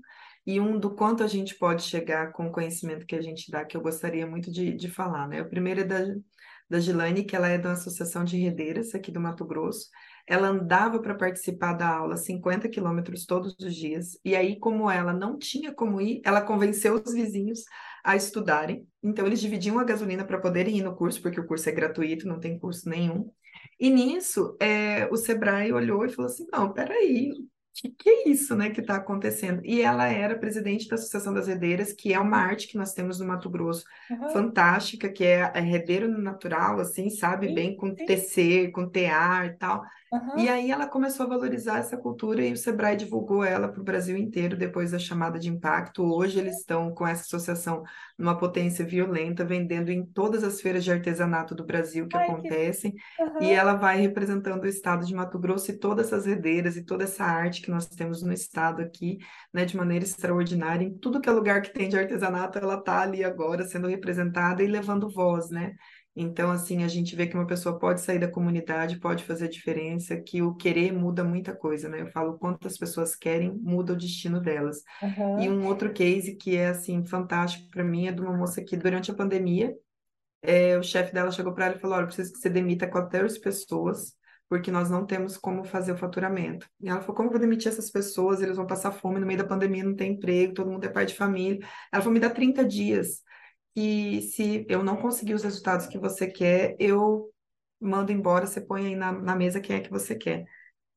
e 0.49 0.59
um 0.59 0.81
do 0.81 0.95
quanto 0.95 1.23
a 1.23 1.27
gente 1.27 1.55
pode 1.57 1.83
chegar 1.83 2.33
com 2.33 2.47
o 2.47 2.51
conhecimento 2.51 3.05
que 3.05 3.15
a 3.15 3.21
gente 3.21 3.51
dá, 3.51 3.67
que 3.67 3.77
eu 3.77 3.83
gostaria 3.83 4.27
muito 4.27 4.51
de, 4.51 4.73
de 4.73 4.89
falar, 4.89 5.29
né? 5.29 5.43
O 5.43 5.49
primeiro 5.51 5.83
é 5.83 5.85
da, 5.85 5.99
da 6.71 6.81
Gilane, 6.81 7.23
que 7.23 7.37
ela 7.37 7.49
é 7.49 7.59
da 7.59 7.73
Associação 7.73 8.25
de 8.25 8.39
Redeiras, 8.39 8.95
aqui 8.95 9.13
do 9.13 9.21
Mato 9.21 9.45
Grosso, 9.45 9.91
ela 10.27 10.49
andava 10.49 11.03
para 11.03 11.15
participar 11.15 11.75
da 11.75 11.89
aula 11.89 12.17
50 12.17 12.67
quilômetros 12.71 13.27
todos 13.27 13.55
os 13.61 13.75
dias, 13.75 14.19
e 14.25 14.35
aí, 14.35 14.59
como 14.59 14.91
ela 14.91 15.13
não 15.13 15.39
tinha 15.39 15.71
como 15.71 16.01
ir, 16.01 16.23
ela 16.25 16.41
convenceu 16.41 16.95
os 16.95 17.13
vizinhos 17.13 17.65
a 18.03 18.17
estudarem. 18.17 18.89
Então, 19.03 19.27
eles 19.27 19.43
dividiam 19.43 19.79
a 19.79 19.85
gasolina 19.85 20.25
para 20.25 20.41
poderem 20.41 20.79
ir 20.79 20.83
no 20.83 20.97
curso, 20.97 21.21
porque 21.21 21.39
o 21.39 21.47
curso 21.47 21.69
é 21.69 21.73
gratuito, 21.73 22.27
não 22.27 22.41
tem 22.41 22.59
custo 22.59 22.89
nenhum. 22.89 23.31
E 23.79 23.91
nisso, 23.91 24.57
é, 24.59 25.07
o 25.13 25.17
Sebrae 25.19 25.75
olhou 25.75 26.07
e 26.07 26.09
falou 26.09 26.31
assim: 26.31 26.47
não, 26.51 26.73
peraí, 26.73 27.35
que, 27.81 27.91
que 27.91 28.09
é 28.11 28.29
isso, 28.29 28.57
né, 28.57 28.71
que 28.71 28.81
está 28.81 28.97
acontecendo? 28.97 29.63
E 29.65 29.81
ela 29.81 30.07
era 30.09 30.39
presidente 30.39 30.89
da 30.89 30.97
Associação 30.97 31.33
das 31.33 31.47
Redeiras, 31.47 31.93
que 31.93 32.13
é 32.13 32.19
uma 32.19 32.39
arte 32.39 32.67
que 32.67 32.77
nós 32.77 32.93
temos 32.93 33.21
no 33.21 33.27
Mato 33.27 33.49
Grosso, 33.49 33.85
uhum. 34.11 34.31
fantástica, 34.31 35.09
que 35.09 35.25
é, 35.25 35.51
é 35.55 35.61
redeiro 35.61 36.09
natural, 36.09 36.81
assim, 36.81 37.09
sabe? 37.09 37.49
Sim, 37.49 37.55
Bem 37.55 37.77
com 37.77 37.95
sim. 37.95 38.05
tecer, 38.05 38.73
com 38.73 38.89
tear 38.89 39.47
e 39.47 39.57
tal. 39.57 39.83
Uhum. 40.11 40.39
E 40.39 40.49
aí 40.49 40.71
ela 40.71 40.87
começou 40.87 41.27
a 41.27 41.29
valorizar 41.29 41.79
essa 41.79 41.97
cultura 41.97 42.43
e 42.43 42.53
o 42.53 42.57
Sebrae 42.57 42.97
divulgou 42.97 43.45
ela 43.45 43.69
para 43.69 43.81
o 43.81 43.85
Brasil 43.85 44.17
inteiro 44.17 44.57
depois 44.57 44.93
da 44.93 44.99
chamada 44.99 45.39
de 45.39 45.51
impacto. 45.51 46.03
Hoje 46.03 46.39
eles 46.39 46.59
estão 46.59 46.95
com 46.95 47.07
essa 47.07 47.23
associação 47.23 47.83
numa 48.19 48.37
potência 48.37 48.85
violenta, 48.85 49.45
vendendo 49.45 49.91
em 49.91 50.05
todas 50.05 50.43
as 50.43 50.61
feiras 50.61 50.83
de 50.83 50.91
artesanato 50.91 51.55
do 51.55 51.65
Brasil 51.65 52.09
que 52.09 52.17
Ai, 52.17 52.27
acontecem. 52.27 52.93
Que... 52.93 53.23
Uhum. 53.23 53.43
E 53.43 53.51
ela 53.51 53.75
vai 53.75 54.01
representando 54.01 54.65
o 54.65 54.69
estado 54.69 55.05
de 55.05 55.15
Mato 55.15 55.39
Grosso 55.39 55.71
e 55.71 55.79
todas 55.79 56.07
essas 56.07 56.25
redeiras 56.25 56.77
e 56.77 56.85
toda 56.85 57.05
essa 57.05 57.25
arte 57.25 57.61
que 57.61 57.71
nós 57.71 57.87
temos 57.87 58.23
no 58.23 58.33
estado 58.33 58.81
aqui, 58.81 59.19
né, 59.53 59.65
de 59.65 59.77
maneira 59.77 60.05
extraordinária. 60.05 60.85
Em 60.85 60.97
tudo 60.97 61.21
que 61.21 61.29
é 61.29 61.33
lugar 61.33 61.61
que 61.61 61.73
tem 61.73 61.89
de 61.89 61.99
artesanato, 61.99 62.59
ela 62.59 62.79
está 62.79 63.03
ali 63.03 63.23
agora 63.23 63.65
sendo 63.65 63.89
representada 63.89 64.63
e 64.63 64.67
levando 64.67 65.11
voz, 65.11 65.51
né? 65.51 65.75
Então, 66.21 66.51
assim, 66.51 66.83
a 66.83 66.89
gente 66.89 67.15
vê 67.15 67.29
que 67.29 67.37
uma 67.37 67.47
pessoa 67.47 67.79
pode 67.79 68.01
sair 68.01 68.19
da 68.19 68.27
comunidade, 68.27 68.99
pode 68.99 69.23
fazer 69.23 69.47
diferença, 69.47 70.17
que 70.17 70.43
o 70.43 70.53
querer 70.53 70.93
muda 70.93 71.23
muita 71.23 71.55
coisa, 71.55 71.89
né? 71.89 72.01
Eu 72.01 72.09
falo 72.09 72.37
quantas 72.37 72.77
pessoas 72.77 73.15
querem, 73.15 73.53
muda 73.63 73.93
o 73.93 73.97
destino 73.97 74.41
delas. 74.41 74.83
Uhum. 75.01 75.41
E 75.41 75.49
um 75.49 75.65
outro 75.65 75.93
case 75.93 76.35
que 76.35 76.57
é, 76.57 76.71
assim, 76.71 77.05
fantástico 77.05 77.71
para 77.71 77.85
mim 77.85 78.09
é 78.09 78.13
de 78.13 78.21
uma 78.21 78.37
moça 78.37 78.61
que, 78.65 78.77
durante 78.77 79.13
a 79.13 79.15
pandemia, 79.15 79.73
é, 80.43 80.77
o 80.77 80.83
chefe 80.83 81.15
dela 81.15 81.31
chegou 81.31 81.55
para 81.55 81.67
ela 81.67 81.77
e 81.77 81.79
falou: 81.79 81.97
Olha, 81.97 82.07
preciso 82.07 82.33
que 82.33 82.41
você 82.41 82.51
demita 82.51 82.89
14 82.89 83.41
pessoas, 83.41 84.13
porque 84.49 84.73
nós 84.73 84.91
não 84.91 85.07
temos 85.07 85.37
como 85.37 85.63
fazer 85.63 85.93
o 85.93 85.97
faturamento. 85.97 86.69
E 86.81 86.89
ela 86.89 87.01
falou: 87.01 87.15
Como 87.15 87.29
eu 87.29 87.33
vou 87.33 87.41
demitir 87.41 87.71
essas 87.71 87.93
pessoas? 87.93 88.43
Eles 88.43 88.57
vão 88.57 88.67
passar 88.67 88.91
fome 88.91 89.21
no 89.21 89.27
meio 89.27 89.39
da 89.39 89.47
pandemia, 89.47 89.85
não 89.85 89.95
tem 89.95 90.15
emprego, 90.15 90.53
todo 90.55 90.69
mundo 90.69 90.85
é 90.85 90.89
pai 90.89 91.07
de 91.07 91.15
família. 91.15 91.61
Ela 91.93 92.03
falou: 92.03 92.15
Me 92.15 92.19
dá 92.19 92.29
30 92.29 92.65
dias 92.65 93.23
que 93.79 94.23
se 94.23 94.67
eu 94.69 94.83
não 94.83 94.97
conseguir 94.97 95.35
os 95.35 95.45
resultados 95.45 95.87
que 95.87 95.97
você 95.97 96.27
quer, 96.27 96.75
eu 96.81 97.31
mando 97.81 98.11
embora, 98.11 98.45
você 98.45 98.61
põe 98.61 98.87
aí 98.87 98.97
na, 98.97 99.13
na 99.13 99.37
mesa 99.37 99.61
quem 99.61 99.77
é 99.77 99.81
que 99.81 99.89
você 99.91 100.17
quer. 100.17 100.47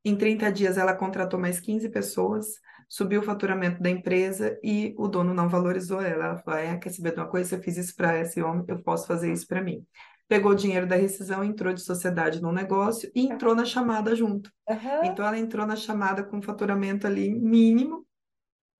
Em 0.04 0.16
30 0.16 0.52
dias, 0.52 0.80
ela 0.80 0.96
contratou 0.96 1.40
mais 1.40 1.60
15 1.60 1.88
pessoas, 1.90 2.48
subiu 2.90 3.22
o 3.22 3.24
faturamento 3.24 3.80
da 3.84 3.90
empresa 3.92 4.58
e 4.64 4.96
o 4.98 5.08
dono 5.08 5.32
não 5.32 5.48
valorizou 5.48 6.02
ela. 6.02 6.26
Ela 6.26 6.38
falou: 6.40 6.60
é, 6.60 6.76
quer 6.80 6.90
saber 6.90 7.14
de 7.14 7.20
uma 7.20 7.28
coisa? 7.28 7.50
Se 7.50 7.56
eu 7.56 7.62
fiz 7.62 7.78
isso 7.78 7.96
para 7.96 8.20
esse 8.20 8.42
homem, 8.42 8.66
eu 8.68 8.82
posso 8.82 9.06
fazer 9.06 9.32
isso 9.32 9.46
para 9.46 9.62
mim. 9.62 9.86
Pegou 10.28 10.54
o 10.54 10.56
dinheiro 10.56 10.88
da 10.88 10.96
rescisão, 10.96 11.44
entrou 11.44 11.72
de 11.72 11.82
sociedade 11.82 12.42
no 12.42 12.52
negócio 12.52 13.12
e 13.14 13.28
entrou 13.28 13.54
na 13.54 13.64
chamada 13.64 14.16
junto. 14.16 14.52
Uhum. 14.68 15.04
Então, 15.04 15.24
ela 15.24 15.38
entrou 15.38 15.68
na 15.68 15.76
chamada 15.76 16.24
com 16.24 16.42
faturamento 16.42 17.06
ali 17.06 17.30
mínimo 17.30 18.08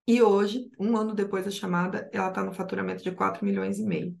e 0.06 0.22
hoje, 0.22 0.70
um 0.78 0.96
ano 0.96 1.14
depois 1.14 1.44
da 1.44 1.50
chamada, 1.50 2.08
ela 2.12 2.28
está 2.28 2.42
no 2.42 2.52
faturamento 2.52 3.02
de 3.02 3.12
4 3.12 3.44
milhões 3.44 3.78
e 3.78 3.84
meio. 3.84 4.16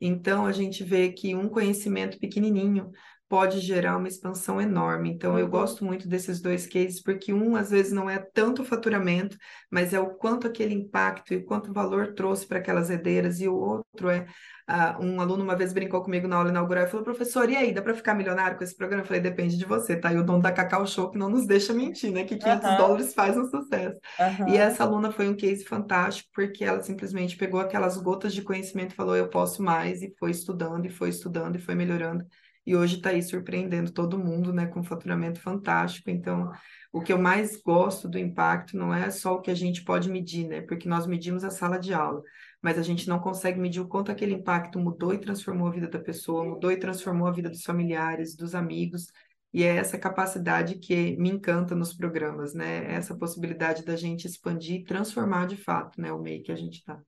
Então, 0.00 0.46
a 0.46 0.52
gente 0.52 0.84
vê 0.84 1.12
que 1.12 1.34
um 1.34 1.48
conhecimento 1.48 2.18
pequenininho 2.18 2.90
pode 3.28 3.60
gerar 3.60 3.96
uma 3.96 4.08
expansão 4.08 4.60
enorme. 4.60 5.10
Então, 5.10 5.32
uhum. 5.32 5.38
eu 5.38 5.48
gosto 5.48 5.84
muito 5.84 6.08
desses 6.08 6.40
dois 6.40 6.66
cases, 6.66 7.02
porque 7.02 7.32
um, 7.32 7.56
às 7.56 7.70
vezes, 7.70 7.92
não 7.92 8.08
é 8.08 8.18
tanto 8.18 8.64
faturamento, 8.64 9.36
mas 9.70 9.92
é 9.92 10.00
o 10.00 10.14
quanto 10.14 10.46
aquele 10.46 10.74
impacto 10.74 11.34
e 11.34 11.42
quanto 11.42 11.72
valor 11.72 12.14
trouxe 12.14 12.46
para 12.46 12.58
aquelas 12.58 12.90
herdeiras, 12.90 13.40
e 13.40 13.48
o 13.48 13.56
outro 13.56 14.08
é 14.08 14.26
Uh, 14.68 15.00
um 15.00 15.20
aluno 15.20 15.44
uma 15.44 15.54
vez 15.54 15.72
brincou 15.72 16.02
comigo 16.02 16.26
na 16.26 16.38
aula 16.38 16.50
inaugural 16.50 16.84
e 16.84 16.88
falou, 16.88 17.04
professor, 17.04 17.48
e 17.48 17.56
aí, 17.56 17.72
dá 17.72 17.80
para 17.80 17.94
ficar 17.94 18.14
milionário 18.14 18.58
com 18.58 18.64
esse 18.64 18.76
programa? 18.76 19.04
Eu 19.04 19.06
falei, 19.06 19.22
depende 19.22 19.56
de 19.56 19.64
você, 19.64 19.94
tá? 19.94 20.12
E 20.12 20.16
o 20.16 20.24
dono 20.24 20.42
da 20.42 20.50
Cacau 20.50 20.84
Show 20.84 21.08
que 21.08 21.16
não 21.16 21.30
nos 21.30 21.46
deixa 21.46 21.72
mentir, 21.72 22.10
né? 22.10 22.24
Que 22.24 22.36
500 22.36 22.70
uhum. 22.70 22.76
dólares 22.76 23.14
faz 23.14 23.36
um 23.36 23.44
sucesso. 23.44 23.96
Uhum. 24.18 24.48
E 24.48 24.56
essa 24.56 24.82
aluna 24.82 25.12
foi 25.12 25.28
um 25.28 25.36
case 25.36 25.64
fantástico, 25.64 26.28
porque 26.34 26.64
ela 26.64 26.82
simplesmente 26.82 27.36
pegou 27.36 27.60
aquelas 27.60 27.96
gotas 27.96 28.34
de 28.34 28.42
conhecimento 28.42 28.90
e 28.90 28.96
falou, 28.96 29.14
eu 29.14 29.28
posso 29.28 29.62
mais, 29.62 30.02
e 30.02 30.12
foi 30.18 30.32
estudando, 30.32 30.84
e 30.84 30.90
foi 30.90 31.10
estudando, 31.10 31.54
e 31.54 31.60
foi 31.60 31.76
melhorando. 31.76 32.24
E 32.66 32.74
hoje 32.74 32.96
está 32.96 33.10
aí 33.10 33.22
surpreendendo 33.22 33.92
todo 33.92 34.18
mundo, 34.18 34.52
né? 34.52 34.66
Com 34.66 34.80
um 34.80 34.84
faturamento 34.84 35.40
fantástico. 35.40 36.10
Então, 36.10 36.50
o 36.92 37.00
que 37.00 37.12
eu 37.12 37.18
mais 37.18 37.56
gosto 37.62 38.08
do 38.08 38.18
impacto 38.18 38.76
não 38.76 38.92
é 38.92 39.10
só 39.10 39.34
o 39.34 39.40
que 39.40 39.50
a 39.50 39.54
gente 39.54 39.84
pode 39.84 40.10
medir, 40.10 40.48
né? 40.48 40.60
Porque 40.62 40.88
nós 40.88 41.06
medimos 41.06 41.44
a 41.44 41.50
sala 41.50 41.78
de 41.78 41.94
aula 41.94 42.22
mas 42.66 42.78
a 42.78 42.82
gente 42.82 43.08
não 43.08 43.20
consegue 43.20 43.60
medir 43.60 43.80
o 43.80 43.86
quanto 43.86 44.10
aquele 44.10 44.34
impacto 44.34 44.76
mudou 44.80 45.14
e 45.14 45.18
transformou 45.18 45.68
a 45.68 45.70
vida 45.70 45.86
da 45.86 46.00
pessoa, 46.00 46.44
mudou 46.44 46.72
e 46.72 46.76
transformou 46.76 47.28
a 47.28 47.30
vida 47.30 47.48
dos 47.48 47.62
familiares, 47.62 48.34
dos 48.34 48.56
amigos, 48.56 49.06
e 49.52 49.62
é 49.62 49.76
essa 49.76 49.96
capacidade 49.96 50.74
que 50.76 51.16
me 51.16 51.30
encanta 51.30 51.76
nos 51.76 51.94
programas, 51.94 52.54
né? 52.54 52.92
Essa 52.92 53.16
possibilidade 53.16 53.84
da 53.84 53.94
gente 53.94 54.26
expandir 54.26 54.80
e 54.80 54.84
transformar 54.84 55.46
de 55.46 55.56
fato, 55.56 56.00
né, 56.00 56.12
o 56.12 56.20
meio 56.20 56.42
que 56.42 56.50
a 56.50 56.56
gente 56.56 56.78
está. 56.78 57.00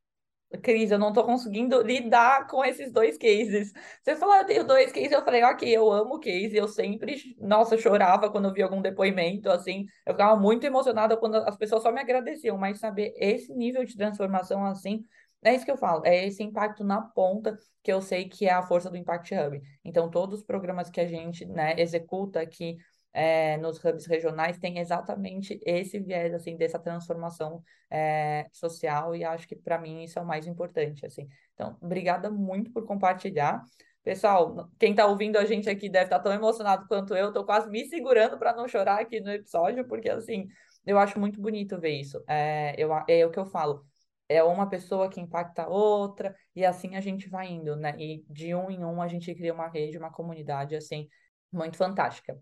Cris, 0.62 0.90
eu 0.90 0.98
não 0.98 1.12
tô 1.12 1.24
conseguindo 1.24 1.82
lidar 1.82 2.46
com 2.46 2.64
esses 2.64 2.90
dois 2.90 3.18
cases. 3.18 3.72
Você 4.02 4.16
falou, 4.16 4.34
eu 4.36 4.46
tenho 4.46 4.64
dois 4.64 4.90
cases, 4.90 5.12
eu 5.12 5.22
falei, 5.22 5.44
ok, 5.44 5.68
eu 5.68 5.90
amo 5.92 6.18
case, 6.18 6.56
eu 6.56 6.66
sempre, 6.66 7.36
nossa, 7.38 7.76
chorava 7.76 8.30
quando 8.30 8.46
eu 8.48 8.54
via 8.54 8.64
algum 8.64 8.80
depoimento, 8.80 9.50
assim, 9.50 9.86
eu 10.06 10.14
ficava 10.14 10.40
muito 10.40 10.64
emocionada 10.64 11.16
quando 11.16 11.36
as 11.36 11.56
pessoas 11.56 11.82
só 11.82 11.92
me 11.92 12.00
agradeciam, 12.00 12.56
mas 12.56 12.80
saber 12.80 13.12
esse 13.18 13.52
nível 13.54 13.84
de 13.84 13.96
transformação, 13.96 14.64
assim, 14.64 15.04
é 15.42 15.54
isso 15.54 15.64
que 15.64 15.70
eu 15.70 15.76
falo, 15.76 16.02
é 16.04 16.26
esse 16.26 16.42
impacto 16.42 16.82
na 16.82 17.00
ponta 17.00 17.56
que 17.82 17.92
eu 17.92 18.00
sei 18.00 18.28
que 18.28 18.46
é 18.46 18.52
a 18.52 18.62
força 18.62 18.90
do 18.90 18.96
Impact 18.96 19.34
Hub. 19.34 19.60
Então, 19.84 20.10
todos 20.10 20.40
os 20.40 20.44
programas 20.44 20.90
que 20.90 21.00
a 21.00 21.06
gente 21.06 21.44
né, 21.46 21.74
executa 21.78 22.40
aqui 22.40 22.76
é, 23.12 23.56
nos 23.58 23.82
hubs 23.84 24.06
regionais 24.06 24.58
tem 24.58 24.78
exatamente 24.78 25.58
esse 25.64 25.98
viés, 25.98 26.32
assim, 26.34 26.56
dessa 26.56 26.78
transformação 26.78 27.62
é, 27.90 28.46
social 28.52 29.14
e 29.14 29.24
acho 29.24 29.46
que, 29.48 29.56
para 29.56 29.78
mim, 29.78 30.04
isso 30.04 30.18
é 30.18 30.22
o 30.22 30.26
mais 30.26 30.46
importante, 30.46 31.04
assim. 31.06 31.28
Então, 31.54 31.76
obrigada 31.80 32.30
muito 32.30 32.72
por 32.72 32.84
compartilhar. 32.86 33.62
Pessoal, 34.02 34.70
quem 34.78 34.92
está 34.92 35.06
ouvindo 35.06 35.36
a 35.36 35.44
gente 35.44 35.68
aqui 35.68 35.88
deve 35.88 36.04
estar 36.04 36.18
tá 36.18 36.24
tão 36.24 36.32
emocionado 36.32 36.86
quanto 36.86 37.14
eu. 37.14 37.28
Estou 37.28 37.44
quase 37.44 37.68
me 37.70 37.84
segurando 37.86 38.38
para 38.38 38.54
não 38.54 38.68
chorar 38.68 39.00
aqui 39.00 39.20
no 39.20 39.30
episódio, 39.30 39.86
porque 39.86 40.08
assim, 40.08 40.46
eu 40.86 40.98
acho 40.98 41.18
muito 41.18 41.40
bonito 41.40 41.78
ver 41.78 41.90
isso. 41.90 42.22
É, 42.26 42.74
eu, 42.78 42.90
é 43.08 43.26
o 43.26 43.30
que 43.30 43.38
eu 43.38 43.46
falo 43.46 43.84
é 44.28 44.42
uma 44.42 44.68
pessoa 44.68 45.08
que 45.08 45.20
impacta 45.20 45.62
a 45.62 45.68
outra, 45.68 46.36
e 46.54 46.64
assim 46.64 46.96
a 46.96 47.00
gente 47.00 47.28
vai 47.28 47.48
indo, 47.48 47.74
né? 47.74 47.94
E 47.98 48.24
de 48.28 48.54
um 48.54 48.70
em 48.70 48.84
um 48.84 49.00
a 49.00 49.08
gente 49.08 49.34
cria 49.34 49.54
uma 49.54 49.68
rede, 49.68 49.96
uma 49.96 50.12
comunidade, 50.12 50.76
assim, 50.76 51.08
muito 51.50 51.76
fantástica. 51.76 52.38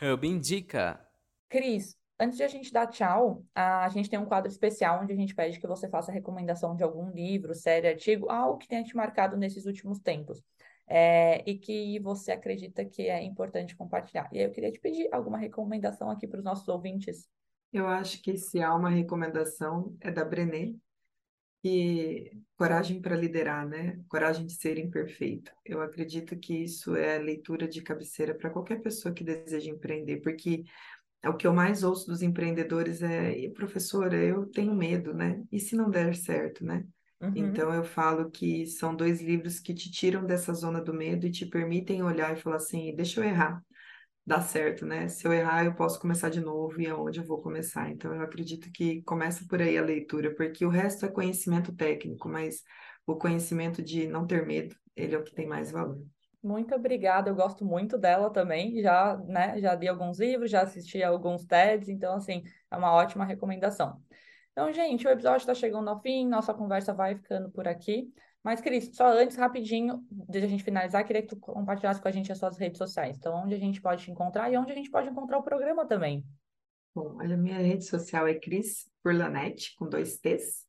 Hub 0.00 0.26
Indica. 0.26 1.00
Cris, 1.48 1.96
antes 2.18 2.36
de 2.36 2.42
a 2.42 2.48
gente 2.48 2.72
dar 2.72 2.86
tchau, 2.86 3.44
a 3.54 3.88
gente 3.88 4.10
tem 4.10 4.18
um 4.18 4.26
quadro 4.26 4.50
especial 4.50 5.02
onde 5.02 5.12
a 5.12 5.16
gente 5.16 5.34
pede 5.34 5.60
que 5.60 5.66
você 5.66 5.88
faça 5.88 6.10
a 6.10 6.14
recomendação 6.14 6.74
de 6.74 6.82
algum 6.82 7.10
livro, 7.10 7.54
série, 7.54 7.88
artigo, 7.88 8.30
algo 8.30 8.58
que 8.58 8.68
tenha 8.68 8.82
te 8.82 8.96
marcado 8.96 9.36
nesses 9.36 9.66
últimos 9.66 9.98
tempos 10.00 10.42
é, 10.86 11.42
e 11.48 11.56
que 11.56 11.98
você 12.00 12.32
acredita 12.32 12.84
que 12.84 13.08
é 13.08 13.22
importante 13.22 13.76
compartilhar. 13.76 14.28
E 14.32 14.38
aí 14.38 14.44
eu 14.44 14.50
queria 14.50 14.70
te 14.70 14.80
pedir 14.80 15.08
alguma 15.12 15.38
recomendação 15.38 16.10
aqui 16.10 16.26
para 16.26 16.38
os 16.38 16.44
nossos 16.44 16.68
ouvintes. 16.68 17.28
Eu 17.72 17.86
acho 17.88 18.22
que 18.22 18.36
se 18.36 18.62
há 18.62 18.74
uma 18.74 18.90
recomendação 18.90 19.96
é 20.00 20.10
da 20.10 20.24
Brené, 20.24 20.74
e 21.64 22.30
coragem 22.56 23.00
para 23.00 23.16
liderar, 23.16 23.66
né? 23.66 23.98
Coragem 24.08 24.44
de 24.46 24.52
ser 24.52 24.78
imperfeito. 24.78 25.50
Eu 25.64 25.80
acredito 25.80 26.36
que 26.36 26.64
isso 26.64 26.94
é 26.94 27.18
leitura 27.18 27.66
de 27.66 27.82
cabeceira 27.82 28.34
para 28.34 28.50
qualquer 28.50 28.80
pessoa 28.80 29.14
que 29.14 29.24
deseja 29.24 29.70
empreender, 29.70 30.20
porque 30.20 30.64
é 31.22 31.28
o 31.28 31.36
que 31.36 31.46
eu 31.46 31.54
mais 31.54 31.82
ouço 31.82 32.06
dos 32.06 32.20
empreendedores 32.20 33.02
é, 33.02 33.48
professora, 33.50 34.14
eu 34.14 34.46
tenho 34.46 34.74
medo, 34.74 35.14
né? 35.14 35.42
E 35.50 35.58
se 35.58 35.74
não 35.74 35.90
der 35.90 36.14
certo, 36.14 36.64
né? 36.64 36.84
Uhum. 37.20 37.32
Então 37.34 37.72
eu 37.72 37.82
falo 37.82 38.30
que 38.30 38.66
são 38.66 38.94
dois 38.94 39.22
livros 39.22 39.58
que 39.58 39.72
te 39.72 39.90
tiram 39.90 40.26
dessa 40.26 40.52
zona 40.52 40.82
do 40.82 40.92
medo 40.92 41.26
e 41.26 41.30
te 41.30 41.46
permitem 41.46 42.02
olhar 42.02 42.36
e 42.36 42.40
falar 42.40 42.56
assim, 42.56 42.94
deixa 42.94 43.20
eu 43.20 43.24
errar, 43.24 43.64
dá 44.26 44.40
certo, 44.40 44.86
né? 44.86 45.08
Se 45.08 45.26
eu 45.26 45.32
errar, 45.32 45.64
eu 45.64 45.74
posso 45.74 46.00
começar 46.00 46.30
de 46.30 46.40
novo 46.40 46.80
e 46.80 46.86
aonde 46.86 47.20
eu 47.20 47.24
vou 47.24 47.40
começar. 47.42 47.90
Então 47.90 48.14
eu 48.14 48.22
acredito 48.22 48.70
que 48.72 49.02
começa 49.02 49.44
por 49.48 49.60
aí 49.60 49.76
a 49.76 49.82
leitura, 49.82 50.34
porque 50.34 50.64
o 50.64 50.70
resto 50.70 51.04
é 51.04 51.10
conhecimento 51.10 51.74
técnico, 51.74 52.28
mas 52.28 52.62
o 53.06 53.16
conhecimento 53.16 53.82
de 53.82 54.06
não 54.06 54.26
ter 54.26 54.46
medo, 54.46 54.74
ele 54.96 55.14
é 55.14 55.18
o 55.18 55.22
que 55.22 55.34
tem 55.34 55.46
mais 55.46 55.70
valor. 55.70 56.02
Muito 56.42 56.74
obrigada, 56.74 57.30
eu 57.30 57.34
gosto 57.34 57.64
muito 57.64 57.96
dela 57.96 58.30
também. 58.30 58.80
Já, 58.82 59.16
né, 59.26 59.58
já 59.60 59.74
li 59.74 59.88
alguns 59.88 60.18
livros, 60.18 60.50
já 60.50 60.62
assisti 60.62 61.02
alguns 61.02 61.44
TEDs, 61.44 61.88
então 61.88 62.14
assim, 62.14 62.42
é 62.70 62.76
uma 62.76 62.92
ótima 62.92 63.24
recomendação. 63.24 64.02
Então, 64.52 64.72
gente, 64.72 65.06
o 65.06 65.10
episódio 65.10 65.38
está 65.38 65.54
chegando 65.54 65.88
ao 65.88 66.00
fim, 66.00 66.28
nossa 66.28 66.54
conversa 66.54 66.94
vai 66.94 67.16
ficando 67.16 67.50
por 67.50 67.66
aqui. 67.66 68.12
Mas, 68.44 68.60
Cris, 68.60 68.90
só 68.92 69.06
antes, 69.06 69.38
rapidinho, 69.38 70.04
de 70.10 70.36
a 70.36 70.46
gente 70.46 70.62
finalizar, 70.62 71.02
queria 71.06 71.22
que 71.22 71.28
tu 71.28 71.36
compartilhasse 71.36 72.00
com 72.00 72.08
a 72.08 72.10
gente 72.10 72.30
as 72.30 72.36
suas 72.36 72.58
redes 72.58 72.76
sociais. 72.76 73.16
Então, 73.16 73.42
onde 73.42 73.54
a 73.54 73.58
gente 73.58 73.80
pode 73.80 74.04
te 74.04 74.10
encontrar 74.10 74.52
e 74.52 74.56
onde 74.58 74.70
a 74.70 74.74
gente 74.74 74.90
pode 74.90 75.08
encontrar 75.08 75.38
o 75.38 75.42
programa 75.42 75.86
também. 75.86 76.22
Bom, 76.94 77.18
a 77.20 77.26
minha 77.38 77.56
rede 77.56 77.86
social 77.86 78.26
é 78.28 78.34
Cris 78.34 78.84
com 79.76 79.88
dois 79.88 80.18
T's, 80.18 80.64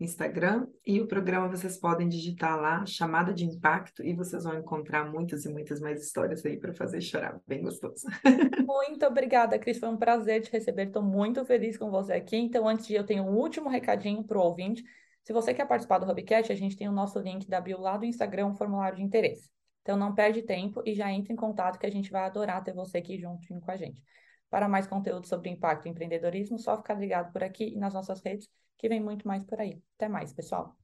Instagram, 0.00 0.66
e 0.84 1.00
o 1.00 1.06
programa 1.06 1.48
vocês 1.48 1.78
podem 1.78 2.08
digitar 2.08 2.60
lá, 2.60 2.84
chamada 2.84 3.32
de 3.32 3.44
impacto, 3.44 4.02
e 4.02 4.14
vocês 4.14 4.44
vão 4.44 4.58
encontrar 4.58 5.04
muitas 5.10 5.44
e 5.44 5.48
muitas 5.48 5.80
mais 5.80 6.02
histórias 6.02 6.44
aí 6.44 6.58
para 6.58 6.72
fazer 6.72 7.00
chorar, 7.00 7.40
bem 7.46 7.62
gostoso. 7.62 8.06
Muito 8.66 9.06
obrigada, 9.06 9.58
Cris, 9.58 9.78
foi 9.78 9.88
um 9.88 9.96
prazer 9.96 10.42
te 10.42 10.50
receber, 10.50 10.86
estou 10.86 11.02
muito 11.02 11.44
feliz 11.44 11.76
com 11.76 11.90
você 11.90 12.14
aqui. 12.14 12.36
Então, 12.36 12.66
antes 12.66 12.86
de 12.86 12.94
eu 12.94 13.04
tenho 13.04 13.24
um 13.24 13.36
último 13.36 13.68
recadinho 13.68 14.24
para 14.24 14.38
o 14.38 14.42
ouvinte, 14.42 14.82
se 15.30 15.32
você 15.32 15.54
quer 15.54 15.64
participar 15.64 15.98
do 15.98 16.10
Hubcast, 16.10 16.50
a 16.50 16.56
gente 16.56 16.76
tem 16.76 16.88
o 16.88 16.92
nosso 16.92 17.16
link 17.20 17.48
da 17.48 17.60
bio 17.60 17.80
lá 17.80 17.96
do 17.96 18.04
Instagram, 18.04 18.46
um 18.46 18.54
formulário 18.56 18.96
de 18.96 19.04
interesse. 19.04 19.48
Então 19.80 19.96
não 19.96 20.12
perde 20.12 20.42
tempo 20.42 20.82
e 20.84 20.92
já 20.92 21.08
entre 21.12 21.32
em 21.32 21.36
contato 21.36 21.78
que 21.78 21.86
a 21.86 21.90
gente 21.90 22.10
vai 22.10 22.24
adorar 22.24 22.64
ter 22.64 22.74
você 22.74 22.98
aqui 22.98 23.16
juntinho 23.16 23.60
com 23.60 23.70
a 23.70 23.76
gente. 23.76 24.02
Para 24.50 24.68
mais 24.68 24.88
conteúdo 24.88 25.28
sobre 25.28 25.48
impacto 25.48 25.86
e 25.86 25.88
empreendedorismo, 25.88 26.58
só 26.58 26.76
ficar 26.76 26.94
ligado 26.94 27.32
por 27.32 27.44
aqui 27.44 27.72
e 27.72 27.78
nas 27.78 27.94
nossas 27.94 28.20
redes, 28.20 28.48
que 28.76 28.88
vem 28.88 28.98
muito 28.98 29.24
mais 29.24 29.44
por 29.44 29.60
aí. 29.60 29.80
Até 29.94 30.08
mais, 30.08 30.32
pessoal! 30.32 30.74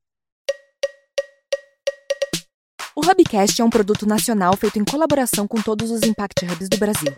O 2.95 3.01
Hubcast 3.01 3.61
é 3.61 3.65
um 3.65 3.71
produto 3.71 4.07
nacional 4.07 4.57
feito 4.57 4.79
em 4.79 4.85
colaboração 4.85 5.49
com 5.49 5.61
todos 5.61 5.91
os 5.91 6.05
Impact 6.05 6.45
Hubs 6.45 6.69
do 6.69 6.79
Brasil. 6.79 7.13